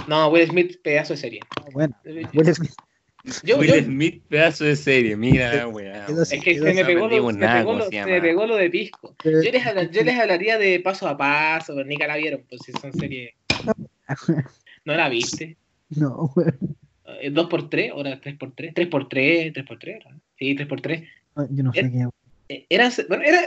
[0.09, 1.41] no, Will Smith, pedazo de serie.
[1.61, 2.73] Ah, bueno, Will Smith
[3.43, 6.07] Yo, Will yo- Smith, pedazo de serie, mira, weá.
[6.07, 7.97] es que se me pegó, lo, aprendimos se me nada, pegó, ¿cómo lo, se se
[7.97, 8.13] llama?
[8.13, 9.15] me pegó lo de pisco.
[9.25, 12.63] Yo les, yo les hablaría de paso a paso, pero ni que la vieron, pues
[12.65, 13.35] si son series.
[14.85, 15.57] ¿No la viste?
[15.91, 16.77] No, weón.
[17.21, 17.91] Eh, ¿Dos por tres?
[17.93, 18.73] ¿Ahora tres por tres?
[18.75, 19.53] ¿Tres por tres?
[19.53, 19.99] ¿Tres por tres?
[20.09, 20.21] ¿no?
[20.39, 21.03] Sí, tres por tres.
[21.51, 21.91] Yo no sé Eh,
[22.49, 22.55] qué.
[22.55, 23.41] Eh, Eran, bueno, era...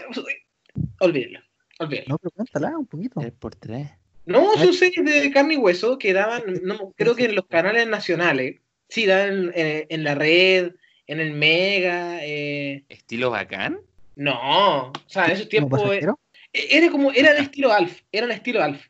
[1.00, 1.40] Olvídenlo,
[1.80, 2.10] olvídenlo.
[2.10, 3.20] No, pero cuéntala un poquito.
[3.20, 3.90] Tres por tres.
[4.26, 4.66] No, Ay.
[4.66, 8.62] son series de carne y hueso que daban, no, creo que en los canales nacionales,
[8.94, 10.74] sí, daban eh, en la red,
[11.08, 13.80] en el Mega, eh, ¿Estilo bacán?
[14.16, 16.20] no, o sea, en esos ¿Como tiempos eh, pasajero?
[16.54, 18.86] era como, era de estilo Alf, era de estilo Alf.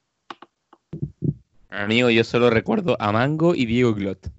[1.70, 4.30] Amigo, yo solo recuerdo a Mango y Diego Glot.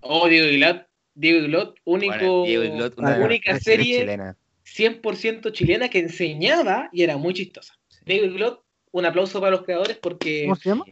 [0.00, 4.36] Oh, Diego Glot, Diego Glot, único, Bueno, Diego Glot, una única serie chilenas.
[4.64, 7.74] 100% chilena que enseñaba y era muy chistosa.
[8.04, 10.84] Diego Glot, un aplauso para los creadores porque ¿Cómo se llama?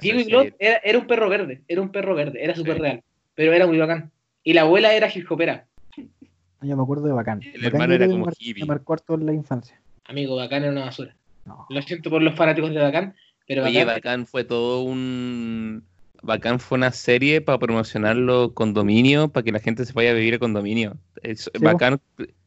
[0.00, 2.80] Diego Glot era, era un perro verde, era un perro verde, era súper Sí.
[2.80, 3.02] real,
[3.36, 4.10] pero era muy bacán.
[4.42, 5.66] Y la abuela era hip hopera.
[5.96, 7.40] No, Yo me acuerdo de Bacán.
[7.42, 8.62] El Bacán hermano era como mar- hippie.
[8.64, 9.80] Me marcó harto en la infancia.
[10.06, 11.14] Amigo, Bacán era una basura.
[11.44, 11.66] No.
[11.68, 13.14] Lo siento por los fanáticos de Bacán,
[13.46, 15.84] pero Oye, Bacán, Bacán fue todo un...
[16.22, 20.14] Bacán fue una serie para promocionar los condominios, para que la gente se vaya a
[20.14, 20.96] vivir a condominio.
[21.22, 22.00] Es- Sí, Bacán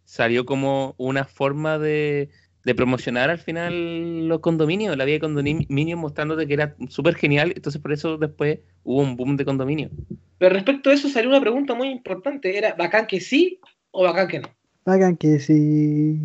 [0.05, 2.29] salió como una forma de,
[2.65, 7.53] de promocionar al final los condominios, la vida de condominio mostrándote que era súper genial,
[7.55, 9.89] entonces por eso después hubo un boom de condominio.
[10.37, 12.57] pero respecto a eso salió una pregunta muy importante.
[12.57, 13.59] ¿Era Bacán que sí
[13.91, 14.49] o Bacán que no?
[14.85, 16.17] Bacán que sí.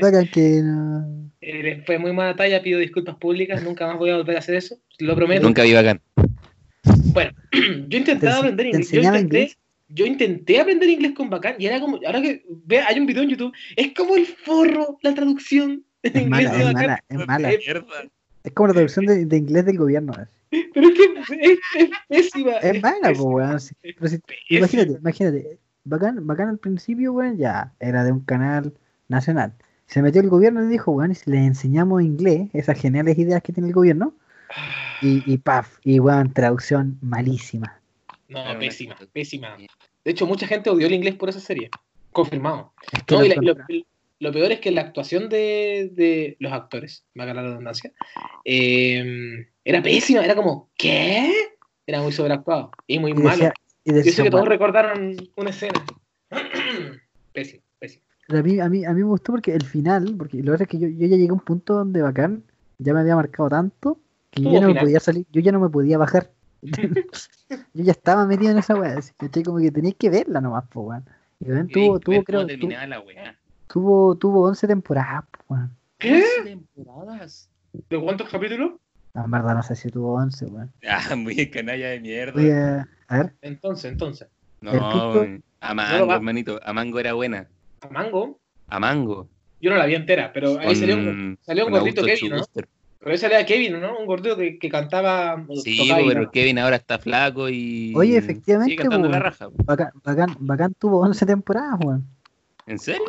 [0.00, 1.30] Bacán que no.
[1.40, 4.54] Eh, fue muy mala talla, pido disculpas públicas, nunca más voy a volver a hacer
[4.56, 5.42] eso, lo prometo.
[5.46, 6.00] Nunca vi Bacán.
[7.12, 7.32] Bueno,
[7.88, 8.90] yo intentaba ¿Te ense- aprender inglés.
[8.90, 9.58] Yo intenté, inglés?
[9.94, 13.22] Yo intenté aprender inglés con Bacán y era como, ahora que ve, hay un video
[13.22, 16.82] en YouTube, es como el forro la traducción en Es inglés mala, de es Bacán.
[16.82, 17.50] mala, es mala.
[18.44, 20.12] Es como la traducción de, de inglés del gobierno.
[20.16, 20.30] así.
[20.74, 22.52] Pero es que es, es pésima.
[22.58, 23.60] Es mala, weón.
[23.60, 23.74] sí.
[23.82, 24.20] es si-
[24.56, 25.58] imagínate, imagínate.
[25.84, 28.72] Bacán, bacán al principio, weón, ya era de un canal
[29.08, 29.52] nacional.
[29.86, 33.42] Se metió el gobierno y dijo, weón, y si les enseñamos inglés, esas geniales ideas
[33.42, 34.14] que tiene el gobierno,
[35.02, 37.80] y, y paf, y weón, traducción malísima.
[38.32, 39.56] No, pésima, pésima.
[40.04, 41.70] De hecho, mucha gente odió el inglés por esa serie.
[42.10, 42.72] Confirmado.
[42.92, 43.66] Es que No, lo y la-
[44.20, 47.92] lo, peor es que la actuación de, de los actores, valga la redundancia,
[48.44, 50.24] eh, era pésima.
[50.24, 51.32] Era como, ¿qué?
[51.86, 53.30] Era muy sobreactuado y muy y malo.
[53.30, 55.84] decía- y Yo decía, sé que todos recordaron una escena.
[57.32, 58.04] pésimo, pésimo.
[58.28, 60.50] pero a mí, a, mí, a mí me gustó porque el final, porque lo que
[60.52, 62.44] pasa es que yo, yo ya llegué a un punto donde Bacán
[62.78, 63.98] ya me había marcado tanto
[64.30, 66.30] que yo ya no me podía salir, yo ya no me podía bajar.
[67.74, 69.42] yo ya estaba metido en esa weá, así, ¿cachai?
[69.42, 71.04] Como que tenéis que verla nomás, pues, weón.
[71.40, 73.36] Y weón, tuvo, tuvo, creo, tu- terminaba la weá.
[73.66, 75.76] tuvo, tuvo 11 temporadas, pues, weón.
[75.98, 76.14] ¿Qué?
[76.14, 77.48] 11 temporadas.
[77.90, 78.72] ¿De cuántos capítulos?
[79.14, 80.72] No, en verdad no sé si tuvo 11, weón.
[80.88, 82.88] Ah, muy canalla de mierda.
[83.08, 84.28] A, ver, Entonces, entonces.
[84.60, 84.70] No,
[85.60, 86.60] a Mango, hermanito.
[86.64, 87.48] A Mango era buena.
[87.80, 88.38] A Mango,
[88.68, 89.28] A Mango.
[89.60, 92.44] yo no la vi entera, pero ahí salió un, salió un gordito Kevin, ¿no?
[93.02, 93.98] Pero ahí salía Kevin, ¿no?
[93.98, 95.44] Un gordito que, que cantaba.
[95.62, 96.30] Sí, tocaba pero guitarra.
[96.30, 97.92] Kevin ahora está flaco y.
[97.96, 99.24] Oye, efectivamente, Sigue cantando po, la weón.
[99.24, 99.48] raja.
[99.64, 102.06] Bacán, Bacán, Bacán tuvo 11 temporadas, weón.
[102.66, 103.02] ¿En serio?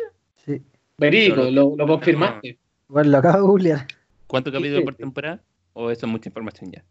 [0.44, 0.60] Sí,
[0.98, 2.58] Verídico, lo, lo confirmaste.
[2.88, 3.86] bueno, lo acabo de googlear.
[4.26, 4.84] ¿Cuántos Sí, capítulos sí.
[4.84, 5.40] por temporada?
[5.74, 6.84] ¿O eso es mucha información ya?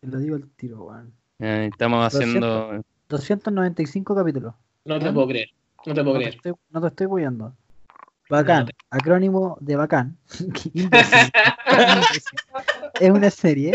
[0.00, 1.12] Te lo digo al tiro, weón.
[1.38, 2.82] Eh, estamos haciendo.
[3.10, 4.54] 295 capítulos.
[4.86, 5.12] No te ¿Ah?
[5.12, 5.48] puedo creer.
[5.86, 6.34] No te No puedo te creer.
[6.36, 7.54] estoy, no te estoy apoyando.
[8.30, 10.16] Bacán, No acrónimo de Bacán.
[13.00, 13.72] Es una serie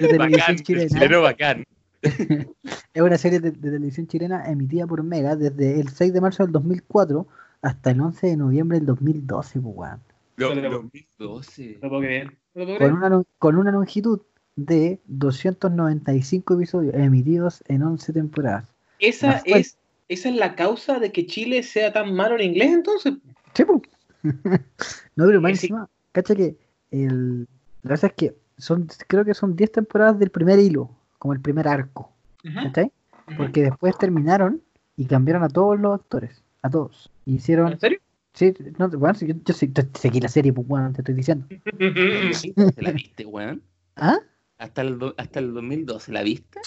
[0.00, 0.88] de televisión Bacán, chilena.
[0.88, 1.64] chileno bacán.
[2.00, 6.42] Es una serie de, de televisión chilena emitida por Mega desde el 6 de marzo
[6.44, 7.26] del 2004
[7.62, 10.00] hasta el 11 de noviembre del 2012, pues, weón.
[10.36, 11.78] Lo- Pero- 2012.
[11.82, 12.36] No puedo creer.
[12.54, 14.20] No con una, con una longitud
[14.56, 18.64] de 295 episodios emitidos en 11 temporadas.
[18.98, 19.76] Esa es,
[20.08, 23.14] esa es la causa de que Chile sea tan malo en inglés, entonces.
[23.54, 23.82] Sí, po.
[25.16, 25.66] no, pero más Sí, sí.
[25.66, 26.56] encima, cacha que
[26.90, 27.40] el,
[27.82, 31.40] la verdad es que son, creo que son 10 temporadas del primer hilo, como el
[31.40, 32.12] primer arco,
[32.54, 32.92] ¿cachai?
[33.36, 34.62] Porque después terminaron
[34.96, 37.10] y cambiaron a todos los actores, a todos.
[37.24, 37.98] Hicieron, ¿En serio?
[38.34, 41.46] sí, no, bueno, yo, yo sé- yo seguí la serie, pues bueno, te estoy diciendo.
[42.74, 43.62] ¿Se la viste, weón?
[43.96, 44.18] ¿Ah?
[44.58, 46.60] Hasta el, hasta el 2012, ¿la viste?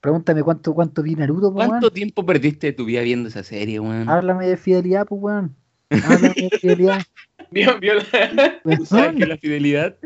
[0.00, 1.94] Pregúntame cuánto, cuánto vi Naruto, pues, ¿Cuánto weón.
[1.94, 4.08] tiempo perdiste de tu vida viendo esa serie, weón?
[4.08, 5.56] Háblame de fidelidad, pues, weón.
[5.90, 7.02] Háblame de fidelidad.
[7.50, 9.96] Vio- vio la- ¿Tú sabes qué es la fidelidad?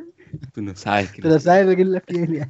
[0.53, 2.49] Tú no sabes qué es Pero la sabes lo que es la fidelidad.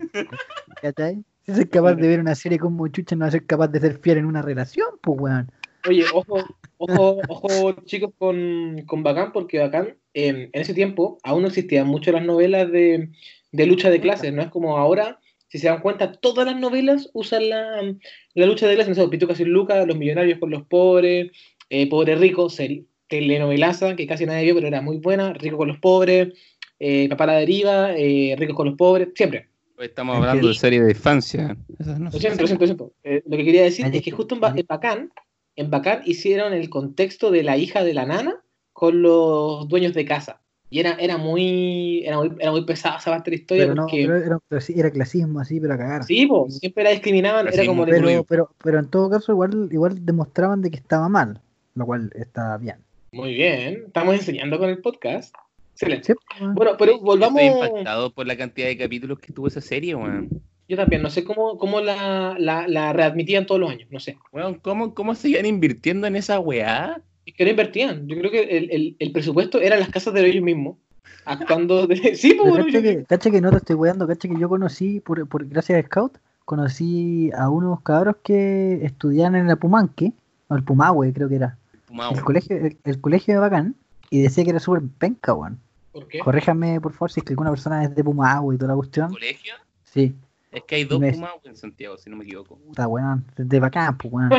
[0.83, 1.25] ¿Cachai?
[1.47, 3.81] Si soy capaz de ver una serie como Chucha, no va a ser capaz de
[3.81, 5.51] ser fiel en una relación, pues, weón.
[5.89, 6.45] Oye, ojo,
[6.77, 11.87] ojo, ojo, chicos, con, con Bacán, porque Bacán, eh, en ese tiempo aún no existían
[11.87, 13.11] mucho las novelas de,
[13.53, 17.09] de lucha de clases, no es como ahora, si se dan cuenta, todas las novelas
[17.15, 17.95] usan la,
[18.35, 21.31] la lucha de clases, no sé, Pituca sin Luca, Los Millonarios con los Pobres,
[21.71, 25.69] eh, Pobre Rico, seri- telenovelaza, que casi nadie vio, pero era muy buena, Rico con
[25.69, 26.35] los Pobres,
[26.79, 29.49] eh, Papá la Deriva, eh, Ricos con los Pobres, siempre.
[29.79, 31.57] Estamos hablando de serie de infancia.
[31.79, 32.93] No Lo siento, lo siento, lo siento.
[33.05, 35.13] Eh, lo que quería decir es que justo en, Ba- en Bacán,
[35.57, 38.43] en Bacán hicieron el contexto de la hija de la nana
[38.73, 40.41] con los dueños de casa.
[40.71, 43.75] Y era, era muy era muy, era muy pesada esa parte de la historia Pero
[43.75, 44.41] no, porque pero
[44.77, 46.05] era, clasismo así, pero a cagar.
[46.05, 49.69] sí, po, siempre la discriminaban, era como de- pero, pero, pero en todo caso, igual,
[49.73, 51.41] igual demostraban de que estaba mal,
[51.75, 52.77] lo cual está bien.
[53.13, 55.35] Muy bien, estamos enseñando con el podcast.
[55.73, 56.15] Excelente.
[56.55, 57.41] Bueno, pero volvamos.
[57.41, 60.29] Estoy impactado por la cantidad de capítulos que tuvo esa serie, weón.
[60.69, 64.19] Yo también, no sé cómo, cómo la, la, la readmitían todos los años, no sé.
[64.33, 67.01] Weón, ¿cómo, ¿cómo seguían invirtiendo en esa weá?
[67.25, 68.07] Es que no invertían.
[68.09, 70.77] Yo creo que el, el, el presupuesto era las casas de ellos mismos.
[71.25, 71.97] Actuando de.
[72.17, 74.49] Sí, pues bueno, cacha, yo- que, cacha que no te estoy weando, cacha que yo
[74.49, 80.13] conocí, por, por gracias a Scout, conocí a unos cabros que estudiaban en el Pumanque,
[80.49, 81.57] o el Pumahue creo que era,
[81.89, 82.13] Pumao.
[82.15, 83.75] el colegio, el, el colegio de Bacán,
[84.11, 85.59] y decía que era súper penca, weón.
[85.93, 86.19] ¿Por qué?
[86.21, 89.11] Corréjame, por favor, si es que alguna persona es de Pumahue y toda la cuestión.
[89.11, 89.55] ¿Colegio?
[89.85, 90.15] Sí,
[90.53, 92.57] Es que hay dos Me- Pumao en Santiago, si no me equivoco.
[92.59, 94.31] puta, weón, de Bacán, pues, weón.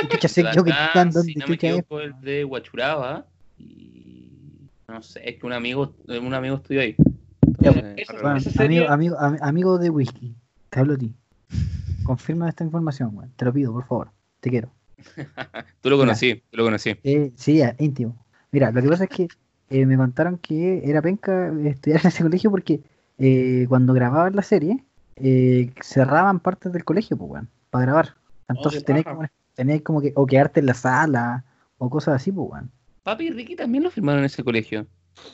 [0.00, 1.62] ¿Qué chucha sé yo que están donde si no me es?
[1.62, 3.26] equivoco, el de Huachuraba.
[3.58, 6.96] Y no sé, es que un amigo, un amigo estudió ahí.
[7.42, 10.34] Entonces, eso- serie- amigo, amigo, ami- amigo de whisky,
[10.70, 11.14] te hablo a ti.
[12.04, 13.32] Confirma esta información, weón.
[13.36, 14.10] Te lo pido, por favor.
[14.40, 14.70] Te quiero.
[15.80, 16.96] Tú lo conocí, tú lo conocí.
[17.02, 18.16] Eh, sí, ya, íntimo.
[18.50, 19.28] Mira, lo que pasa es que
[19.70, 22.80] eh, me contaron que era penca estudiar en ese colegio porque
[23.18, 24.84] eh, cuando grababan la serie
[25.16, 28.14] eh, cerraban partes del colegio, pues, weón, para grabar.
[28.48, 29.16] Entonces tenéis paja.
[29.16, 31.44] como, tenéis como que o quedarte en la sala
[31.78, 32.70] o cosas así, pues, weón.
[33.02, 34.86] Papi y Ricky también lo firmaron en ese colegio.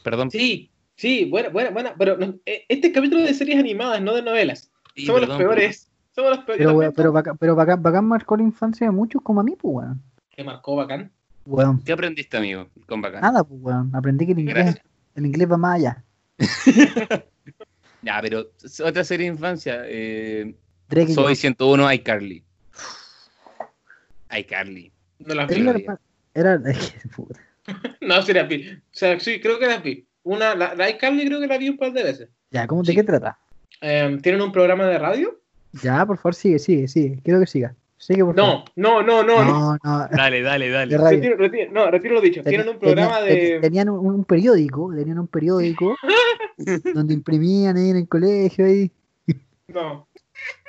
[0.03, 0.31] Perdón.
[0.31, 1.94] Sí, sí, buena, buena, buena.
[1.98, 4.70] Pero no, este es capítulo de series animadas, no de novelas.
[4.94, 5.91] Sí, Somos perdón, los peores.
[6.14, 6.59] Somos los peores.
[6.59, 9.57] Pero, weón, pero, bacán, pero bacán, bacán marcó la infancia de muchos como a mí,
[9.57, 10.03] pues, weón.
[10.31, 11.11] Que marcó bacán.
[11.44, 13.20] Weón, ¿Qué aprendiste, amigo, con Bacán?
[13.20, 13.94] nada, pues, weón.
[13.94, 14.87] Aprendí que el inglés, Gracias.
[15.16, 16.05] el inglés va más allá.
[18.05, 18.46] Ya, pero
[18.85, 19.83] otra serie de infancia.
[19.87, 20.57] Eh,
[20.90, 21.37] Soy Josh.
[21.37, 22.44] 101 iCarly.
[24.37, 24.92] iCarly.
[25.20, 25.61] No las vi.
[25.62, 25.98] la
[26.35, 26.61] Era.
[28.01, 28.68] No, sí las vi.
[28.68, 30.05] O sea, sí, creo que las vi.
[30.25, 32.29] Una, la, la iCarly creo que la vi un par de veces.
[32.51, 32.96] Ya, ¿cómo, ¿de Sí.
[32.96, 33.38] qué trata?
[33.81, 35.40] Eh, ¿Tienen un programa de radio?
[35.83, 37.21] Ya, por favor, sigue, sigue, sigue.
[37.25, 37.75] Quiero que siga.
[37.97, 38.65] Sigue, por favor.
[38.77, 39.45] No, no, no, no.
[39.45, 39.73] no.
[39.73, 40.09] no, no.
[40.11, 40.99] Dale, dale, dale.
[40.99, 42.43] Retiro, retiro- no, retiro lo dicho.
[42.43, 43.61] Tienen un programa Tenía- de.
[43.61, 45.97] Tenían un, un periódico, tenían un periódico
[46.95, 48.91] donde imprimían ahí en el colegio ahí.
[49.69, 50.09] No,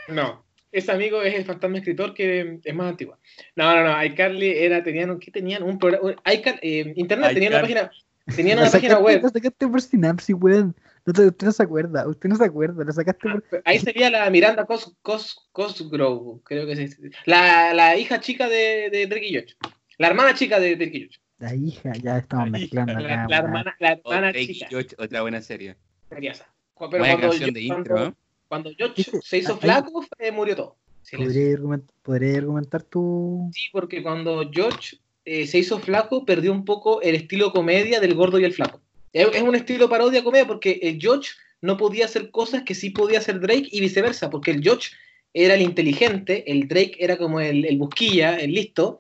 [0.10, 0.44] no.
[0.72, 3.18] Ese amigo es el fantasma escritor que es más antiguo.
[3.56, 4.04] No, no, no.
[4.06, 5.64] iCarly era, tenían, un- ¿qué tenían?
[5.64, 6.14] Un programa.
[6.24, 7.92] eh, Internet tenía una página.
[8.36, 9.22] Tenían una página web.
[9.60, 10.76] Por Synapse, weón.
[11.06, 13.44] No te- usted no se acuerda, usted no se acuerda, lo sacaste por...
[13.66, 16.98] Ahí sería la Miranda Cos, Cos, Cosgrove, creo que es.
[17.26, 19.54] La, la hija chica de, de Drake y Josh.
[19.98, 21.18] La hermana chica de Drake y Josh.
[21.40, 23.46] La hija, ya estamos La mezclando La, acá, la weón.
[23.46, 24.68] hermana, la hermana Drake chica.
[24.70, 25.76] George, otra buena serie.
[26.10, 26.48] sería esa.
[26.74, 28.16] Cu- Buena cuando yo- de cuando- intro, ¿no?
[28.48, 30.78] Cuando Josh Dice- se hizo flaco, eh, murió todo.
[31.12, 33.50] ¿Podría argument- podría argumentar tu...
[33.54, 38.14] Sí, porque cuando George eh, se hizo flaco, perdió un poco el estilo comedia del
[38.16, 38.80] gordo y el flaco.
[39.14, 41.30] Es, es un estilo parodia comedia porque el George
[41.62, 44.90] no podía hacer cosas que sí podía hacer Drake y viceversa, porque el George
[45.34, 49.00] era el inteligente, el Drake era como el, el busquilla, el listo,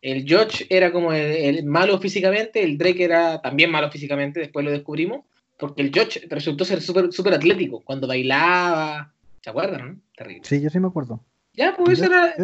[0.00, 4.64] el George era como el, el malo físicamente, el Drake era también malo físicamente, después
[4.64, 5.24] lo descubrimos,
[5.58, 9.88] porque el George resultó ser súper súper atlético, cuando bailaba, ¿se acuerdan?
[9.88, 10.00] no?
[10.16, 10.42] Terrible.
[10.44, 11.20] Sí, yo sí me acuerdo.
[11.54, 12.34] Ya, pues eso era...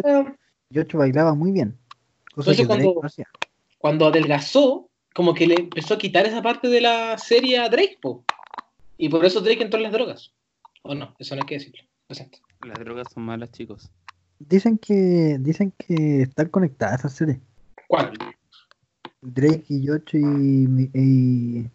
[0.69, 1.77] Yocho bailaba muy bien.
[2.33, 3.27] Cosa Entonces, que Drake cuando- no hacía.
[3.77, 7.97] cuando adelgazó, como que le empezó a quitar esa parte de la serie a Drake,
[8.01, 8.25] po.
[8.97, 10.33] Y por eso Drake entró en las drogas.
[10.81, 11.83] O no, eso no hay que decirlo.
[12.09, 12.39] Lo siento.
[12.65, 13.89] Las drogas son malas, chicos.
[14.39, 17.39] Dicen que dicen que están conectadas esas series.
[17.87, 18.11] ¿Cuál?
[19.21, 21.69] Drake y Yocho y, y-.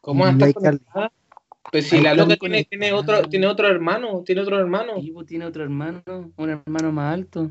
[0.00, 0.78] ¿Cómo Y va a estar iCarly.
[0.78, 1.12] conectada?
[1.70, 4.96] Pues si Ahí la loca tiene, tiene otro, tiene otro hermano, tiene otro hermano.
[4.96, 7.50] Ivo tiene otro hermano, un hermano más alto.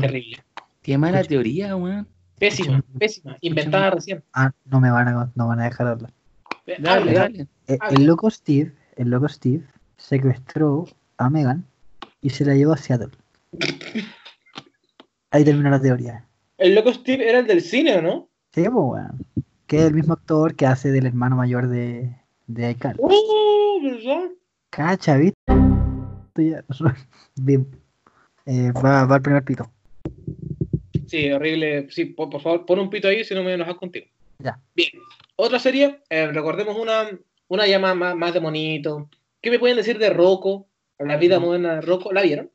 [0.00, 0.42] Terrible.
[0.82, 1.28] Qué mala Escucha.
[1.36, 2.06] teoría, weón.
[2.38, 3.36] Pésima, pésima.
[3.40, 4.24] Inventada recién.
[4.32, 6.12] Ah, no me van a no van a dejar hablar.
[6.78, 7.46] Dale, dale.
[7.68, 9.64] Eh, el loco Steve, el loco Steve
[9.96, 10.86] secuestró
[11.18, 11.64] a Megan
[12.20, 13.10] y se la llevó a Seattle.
[15.30, 16.26] Ahí terminó la teoría.
[16.58, 18.28] El loco Steve era el del cine, ¿o no?
[18.52, 19.26] Sí, pues weón.
[19.66, 22.16] Que es el mismo actor que hace del hermano mayor de,
[22.48, 22.96] de Icar.
[22.98, 23.10] ¡Uh!
[23.82, 24.30] ¿Verdad?
[24.70, 25.36] Cacha, ¿viste?
[25.46, 26.64] Esto ya-
[27.36, 27.66] Bien.
[28.46, 29.70] Eh, va, va el primer pito.
[31.12, 31.90] Sí, horrible.
[31.90, 34.06] Sí, por, por favor, pon un pito ahí si no me voy a enojar contigo.
[34.38, 34.58] Ya.
[34.74, 34.88] Bien.
[35.36, 37.06] Otra serie, eh, recordemos una,
[37.48, 39.10] una ya más, más, más de monito.
[39.42, 40.68] ¿Qué me pueden decir de Rocco?
[40.98, 42.14] La vida moderna de Rocco.
[42.14, 42.50] ¿La vieron?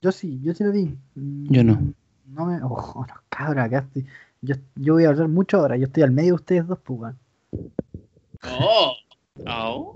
[0.00, 0.84] Yo sí, yo sí lo vi.
[1.16, 1.92] Mm, Yo no.
[2.28, 2.58] No me.
[2.62, 4.06] Oh, no, cabra, estoy.
[4.40, 5.76] Yo, yo voy a hablar mucho ahora.
[5.76, 7.14] Yo estoy al medio de ustedes dos, pues.
[8.44, 8.94] Oh,
[9.46, 9.92] Oh.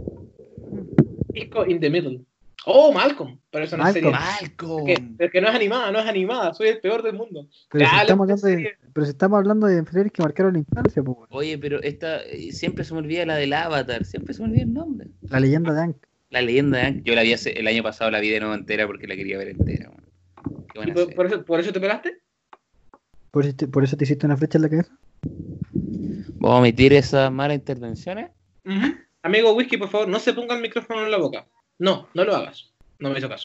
[1.33, 2.21] Pisco in the middle.
[2.65, 3.39] Oh, Malcolm.
[3.51, 4.15] Pero eso no es Malcolm.
[4.15, 4.39] serie.
[4.49, 4.87] Malcolm.
[4.87, 6.55] Que, pero que no es animada, no es animada.
[6.55, 7.49] Soy el peor del mundo.
[7.71, 11.03] Pero, si estamos hablando de, pero si estamos hablando de series que marcaron la infancia,
[11.03, 11.19] pues.
[11.31, 14.63] Oye, pero esta eh, siempre se me olvida la del Avatar, siempre se me olvida
[14.63, 15.09] el nombre.
[15.29, 15.97] La leyenda de Ank.
[16.31, 18.55] La leyenda de Aang, yo la vi hace- el año pasado, la vi de nuevo
[18.55, 19.91] entera porque la quería ver entera.
[19.91, 20.67] weón.
[20.73, 22.19] Qué ¿Y buena por, por eso, ¿Por eso te pelaste?
[23.33, 24.97] ¿Por, eso te- ¿Por eso te hiciste una flecha en la cabeza?
[25.73, 28.31] ¿Vamos a omitir esas malas intervenciones?
[29.23, 31.47] Amigo Whisky, por favor, no se ponga el micrófono en la boca.
[31.83, 32.73] No, no lo hagas.
[33.01, 33.45] No me hizo caso.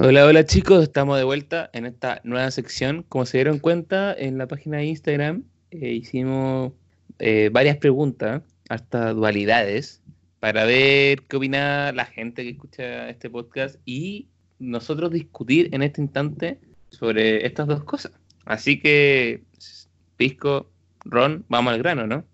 [0.00, 3.04] Hola, hola chicos, estamos de vuelta en esta nueva sección.
[3.08, 6.72] Como se dieron cuenta, en la página de Instagram eh, hicimos
[7.20, 10.02] eh, varias preguntas, hasta dualidades,
[10.40, 14.26] para ver qué opina la gente que escucha este podcast y
[14.58, 16.58] nosotros discutir en este instante
[16.90, 18.25] sobre estas dos cosas.
[18.46, 19.42] Así que,
[20.16, 20.70] Pisco,
[21.04, 22.24] Ron, vamos al grano, ¿no?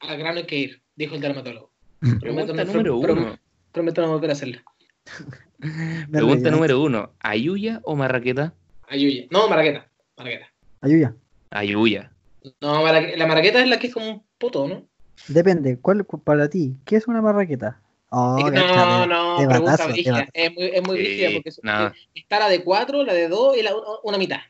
[0.00, 1.72] Al grano hay que ir, dijo el dermatólogo.
[2.20, 3.38] Pregunta no- número pro- uno.
[3.72, 4.64] Prometo no volver a hacerla.
[6.10, 7.12] Pregunta número uno.
[7.20, 8.54] ¿Ayuya o Marraqueta?
[8.88, 9.24] Ayuya.
[9.30, 9.88] No, maraqueta.
[10.16, 10.46] Maraqueta.
[10.80, 11.14] Ayuya.
[11.50, 12.12] Ayuya.
[12.60, 14.86] No, la maraqueta es la que es como un puto, ¿no?
[15.28, 16.76] Depende, ¿cuál cu- para ti?
[16.84, 17.80] ¿Qué es una marraqueta?
[18.10, 20.28] Oh, Es que cacha, no, no, pregunta batazo, brígida.
[20.34, 21.92] Es muy, es muy Sí, brígida porque es- no.
[22.14, 24.40] está la de cuatro, la de dos y la, una mitad.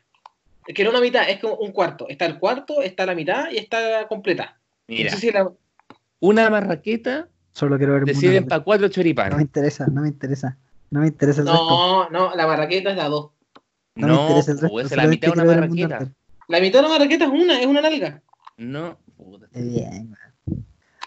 [0.67, 2.07] Es que no una mitad, es como un cuarto.
[2.09, 4.57] Está el cuarto, está la mitad y está completa.
[4.87, 5.51] Mira, No sé si la-
[6.19, 8.43] una marraqueta Solo quiero ver una vez.
[8.45, 9.41] para cuatro No me choripanes.
[9.41, 10.57] interesa, no me interesa.
[10.91, 11.63] No me interesa el resto.
[11.69, 13.31] No, no, la marraqueta es la dos.
[13.95, 14.73] No, me No, interesa el resto.
[14.73, 16.11] pues esa la mitad de una marraqueta.
[16.47, 18.21] La mitad de la marraqueta es una, es una nalga.
[18.57, 19.47] No, puta.
[19.53, 20.15] Bien.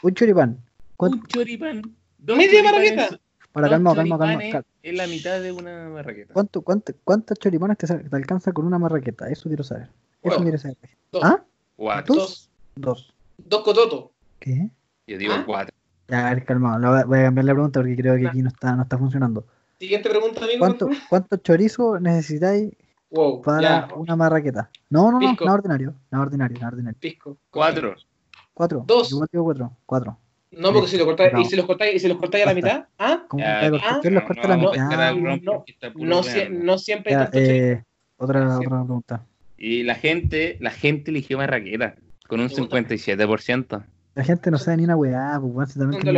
[0.03, 0.59] Un choripán.
[0.97, 1.19] ¿Cuánto?
[1.19, 1.83] Un choripán.
[2.19, 3.21] Dos Media choripanes- marraqueta.
[3.63, 4.19] Para dos calma, calma,
[4.51, 4.65] calma.
[4.83, 6.33] Es la mitad de una marraqueta.
[6.35, 9.29] ¿Cuánto, cuánto, ¿Cuántos choripanes te, alcanza con una marraqueta?
[9.29, 9.85] Eso quiero saber.
[9.85, 9.93] Eso
[10.23, 10.43] Bueno.
[10.43, 10.77] quiero saber.
[11.13, 11.23] Dos.
[11.25, 11.45] ¿Ah?
[11.77, 12.15] Cuatro.
[12.15, 12.51] Dos.
[12.77, 13.15] Dos.
[13.37, 14.11] Dos cototos.
[14.39, 14.71] ¿Qué?
[15.07, 15.43] Yo digo ¿Ah?
[15.47, 15.75] cuatro.
[16.09, 16.79] Ya, a ver, calma.
[16.79, 19.47] lo voy a- cambiar la pregunta porque creo que aquí no está, no está funcionando.
[19.79, 20.59] Siguiente pregunta, amigo.
[20.59, 21.09] ¿Cuánto, por favor.
[21.09, 22.73] ¿Cuántos chorizos necesitáis
[23.11, 23.89] Wow, para ya.
[23.95, 24.71] una marraqueta?
[24.91, 25.95] No, no, no, nada ordinario.
[26.11, 26.99] Nada ordinario, nada ordinario.
[26.99, 27.37] Pisco.
[27.51, 27.95] Cuatro.
[28.55, 28.85] Cuatro.
[28.87, 29.11] Dos.
[29.13, 29.73] Igual digo cuatro.
[29.87, 30.19] Cuatro.
[30.51, 31.41] No, porque si lo cortáis, No.
[31.41, 33.25] y si los cortáis, y si los cortáis a la mitad, ¿ah?
[33.29, 35.03] ¿Cómo Ya, que los ah, ¿quién los corta a la mitad?
[35.09, 35.23] al
[35.95, 37.83] no, no, siempre Ya, eh,
[38.17, 38.65] otra, Sí.
[38.67, 39.27] otra pregunta.
[39.59, 42.63] Y la gente, la gente eligió marraqueta con un Me gusta.
[42.79, 43.85] 57%.
[44.15, 46.11] La gente no sabe ni una weá, pues también que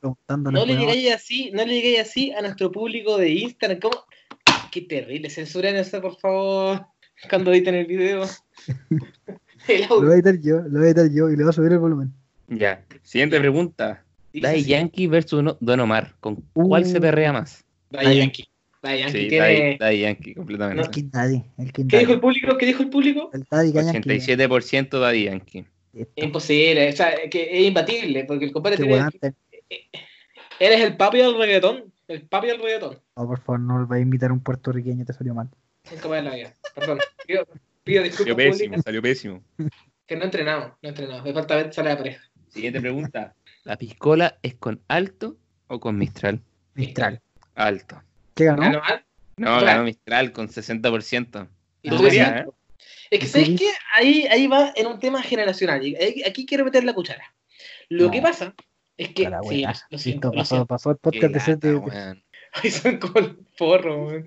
[0.00, 3.80] preguntando No le digáis así, no le digáis así a nuestro público de Instagram.
[3.80, 3.96] ¿Cómo?
[4.70, 6.86] Qué terrible, censuren eso, por favor.
[7.28, 8.22] Cuando editen el video.
[9.66, 11.52] El Lo voy a editar yo, lo voy a editar yo y le voy a
[11.52, 12.12] subir el volumen.
[12.48, 12.84] Ya.
[13.02, 14.04] Siguiente pregunta.
[14.42, 16.14] Así, Yankee versus No- Don Omar.
[16.20, 17.00] ¿Con cuál se Uh.
[17.00, 17.64] perrea más?
[17.90, 18.44] Daddy Yankee.
[18.82, 19.76] Daddy Yankee Sí, tiene.
[19.80, 20.82] Daddy, Yankee, completamente.
[20.82, 22.56] El King Daddy, el King ¿Qué dijo el público?
[22.56, 23.30] ¿Qué dijo el público?
[23.32, 23.98] El Daddy Yankee.
[24.08, 25.64] 87% Daddy Yankee.
[26.16, 28.92] Imposible, o sea, que es imbatible, porque el compadre tiene.
[28.92, 29.34] weón, te-
[30.60, 31.92] Eres el papi del reggaetón.
[32.06, 32.98] El papi del reggaetón.
[33.14, 35.48] Oh, por favor, no va a invitar a un puertorriqueño, te salió mal.
[35.90, 36.54] Nunca más en la vida.
[36.74, 36.98] Perdón.
[37.26, 37.46] Pido,
[37.84, 39.42] pido disculpas Salió pésimo, salió pésimo.
[40.06, 41.24] que no entrenamos, no entrenamos.
[41.24, 42.22] Me falta ver sale la pareja.
[42.58, 43.34] Siguiente pregunta.
[43.64, 45.36] ¿La piscola es con alto
[45.68, 46.40] o con Mistral?
[46.74, 47.20] Mistral.
[47.54, 48.02] Alto.
[48.34, 48.62] ¿Qué ganó?
[48.62, 49.04] ¿Ganó mal?
[49.36, 49.66] No, Claro.
[49.66, 51.48] ganó Mistral con 60%.
[51.82, 52.46] Y tú ¿eh?
[53.10, 53.70] Es que, ¿Y tú ¿sabes qué?
[53.94, 55.80] Ahí, ahí va en un tema generacional.
[56.26, 57.34] Aquí quiero meter la cuchara.
[57.88, 58.10] Lo No.
[58.10, 58.54] que pasa
[58.96, 59.30] es que.
[59.48, 60.66] Sí, lo siento, lo pasó, siento.
[60.66, 62.22] pasó el podcast de.
[62.52, 64.24] Ay, son como el forro, weón.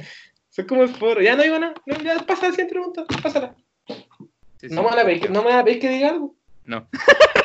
[0.50, 1.22] Son como el forro.
[1.22, 1.74] Ya no digo nada.
[1.86, 3.04] No, ya pasa la siguiente pregunta.
[3.22, 3.56] Pásala.
[3.88, 4.76] Sí, sí.
[4.76, 6.36] No me van a pedir, no me van a pedir que diga algo.
[6.66, 6.88] No.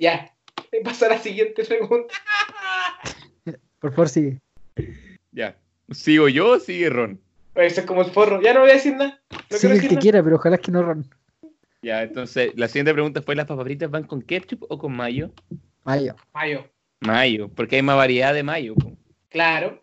[0.00, 0.34] Ya.
[0.82, 2.14] Pasa a la siguiente pregunta.
[3.78, 4.38] Por favor, sigue.
[5.32, 5.56] Ya.
[5.90, 7.20] ¿Sigo yo o sigue Ron?
[7.54, 8.40] Eso es como el forro.
[8.40, 9.20] Ya no voy a decir nada.
[9.50, 10.00] No Sigue el que nada.
[10.00, 11.04] quiera, pero ojalá que no Ron.
[11.82, 15.32] Ya, entonces, la siguiente pregunta fue, ¿las papas fritas van con ketchup o con mayo?
[15.84, 16.14] Mayo.
[16.32, 16.68] Mayo.
[17.00, 18.74] Mayo, porque hay más variedad de mayo.
[19.30, 19.82] Claro.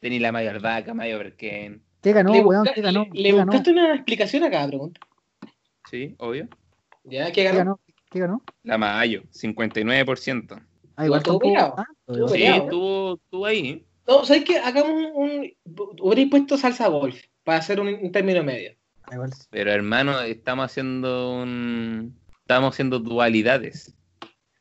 [0.00, 1.82] Tení la mayo albahaca, mayo berquén.
[2.02, 2.68] ¿Qué ganó, ¿Le, weón?
[2.74, 3.06] ¿Qué ganó?
[3.12, 5.00] le- buscaste una explicación a cada pregunta?
[5.90, 6.48] Sí, obvio.
[7.04, 7.26] ¿Ya?
[7.26, 7.80] ¿Qué ¿Qué ganó?
[8.10, 8.10] Ganó?
[8.10, 8.42] ¿Qué ganó?
[8.62, 10.62] La Mayo, 59%.
[10.96, 11.76] Ah, igual tanto.
[12.32, 13.84] Sí, estuvo, estuvo ahí.
[14.06, 14.58] No, ¿sabes qué?
[14.58, 15.52] Hagamos un, un...
[16.00, 18.72] Hubierais puesto salsa golf para hacer un, un término medio.
[19.02, 19.30] Ah, igual.
[19.50, 22.16] Pero hermano, estamos haciendo un...
[22.40, 23.94] Estamos haciendo dualidades.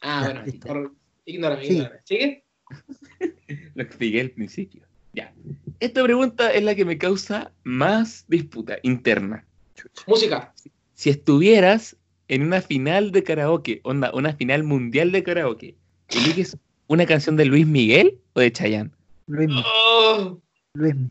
[0.02, 0.60] Ah, Ya, bueno.
[0.66, 0.96] Por...
[1.26, 1.74] Ignórame, Sí.
[1.74, 2.00] ignórame.
[2.04, 2.44] ¿Sigue?
[3.76, 4.86] Lo expliqué al principio.
[5.14, 5.34] Ya.
[5.80, 9.46] Esta pregunta es la que me causa más disputa interna.
[9.76, 10.04] Chucha.
[10.08, 10.54] Música.
[10.94, 11.96] Si estuvieras
[12.28, 15.76] en una final de karaoke, onda, una final mundial de karaoke,
[16.10, 16.58] ¿eliges
[16.88, 18.92] una canción de Luis Miguel o de Chayanne?
[19.28, 20.40] Luismi, Oh,
[20.74, 21.10] Luismi.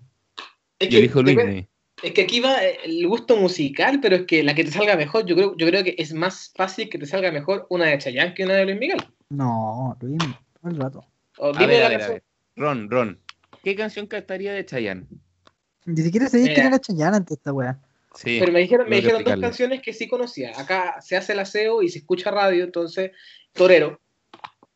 [0.78, 1.68] es, Yo que, elijo Luis Miguel.
[2.02, 4.96] es que aquí va eh, el gusto musical, pero es que la que te salga
[4.96, 7.98] mejor, yo creo, yo creo que es más fácil que te salga mejor una de
[7.98, 8.98] Chayanne que una de Luis Miguel.
[9.30, 11.04] No, Luismi, todo el rato.
[11.38, 12.22] O A dime ver, la a ver, a ver.
[12.56, 13.18] Ron, Ron.
[13.64, 15.06] ¿Qué canción cantaría de Chayanne?
[15.86, 17.78] Ni siquiera sabía quién era Chayanne antes esta weá.
[18.14, 18.38] Sí.
[18.40, 20.52] Pero me dijeron, me dijeron dos canciones que sí conocía.
[20.58, 23.10] Acá se hace el aseo y se escucha radio, entonces,
[23.52, 24.00] torero.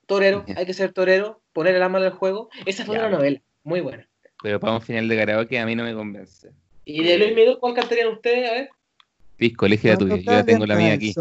[0.07, 0.55] Torero, Ya.
[0.59, 2.49] hay que ser torero, poner el alma el juego.
[2.67, 3.07] Esa fue Ya.
[3.07, 4.09] una novela, muy buena.
[4.43, 6.51] Pero para un final de karaoke a mí no me convence.
[6.85, 8.49] Y de Luis Miguel, ¿cuál cantarían ustedes?
[8.51, 8.71] A ver.
[9.37, 10.17] Pisco, elige la tuya.
[10.17, 11.15] Yo ya tengo la mía aquí.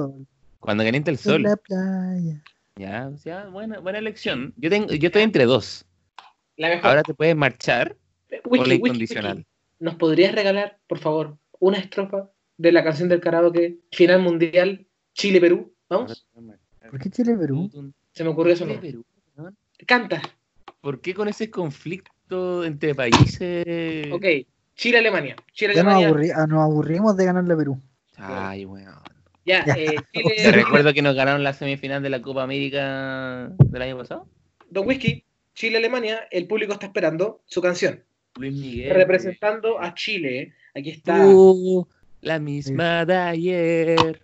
[0.59, 1.41] Cuando calienta el en sol.
[1.43, 2.41] la playa.
[2.77, 4.53] Ya, o sea, buena, buena elección.
[4.57, 5.85] Yo tengo, yo estoy entre dos.
[6.55, 6.89] La mejor.
[6.89, 7.95] Ahora te puedes marchar
[8.45, 9.37] Wiki, o la wiki, incondicional.
[9.37, 9.47] wiki.
[9.79, 15.73] ¿Nos podrías regalar, por favor, una estrofa de la canción del karaoke final mundial Chile-Perú?
[15.89, 16.27] ¿Vamos?
[16.89, 17.69] ¿Por qué Chile Perú?
[18.11, 18.65] Se me ocurrió eso.
[18.65, 18.81] Chile, ¿no?
[18.81, 19.05] Perú.
[19.85, 20.21] Canta.
[20.81, 24.11] ¿Por qué con ese conflicto entre países?
[24.11, 24.25] Ok.
[24.75, 25.35] Chile-Alemania.
[25.35, 26.09] Ya nos, Chile-Alemania.
[26.09, 27.81] aburri- ah, nos aburrimos de ganarle a Perú.
[28.17, 28.93] Ay, weón.
[29.45, 29.73] Ya, Ya.
[29.75, 33.97] eh, Te Chile, recuerdo que nos ganaron la semifinal de la Copa América del año
[33.97, 34.27] pasado.
[34.69, 35.23] Don Whisky,
[35.55, 38.03] Chile-Alemania, el público está esperando su canción.
[38.35, 38.93] Luis Miguel.
[38.93, 40.53] Representando a Chile.
[40.77, 41.21] Aquí está.
[41.23, 41.87] Tú,
[42.21, 44.21] la misma de ayer.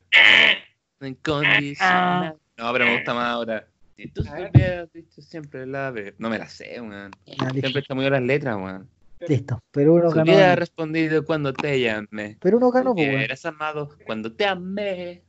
[1.01, 2.35] Incondicional.
[2.57, 3.67] No, pero me gusta más ahora.
[3.97, 6.13] Si tú supieras, dicho siempre la ve.
[6.17, 7.11] No me la sé, weón.
[7.25, 8.89] Siempre está muy bien las letras, weón.
[9.27, 9.59] Listo.
[9.71, 10.31] Perú no Si ganó.
[10.31, 12.37] hubiera respondido cuando te llamé.
[12.41, 13.15] Perú no Si ganó, weón.
[13.15, 15.23] hubieras amado cuando te amé.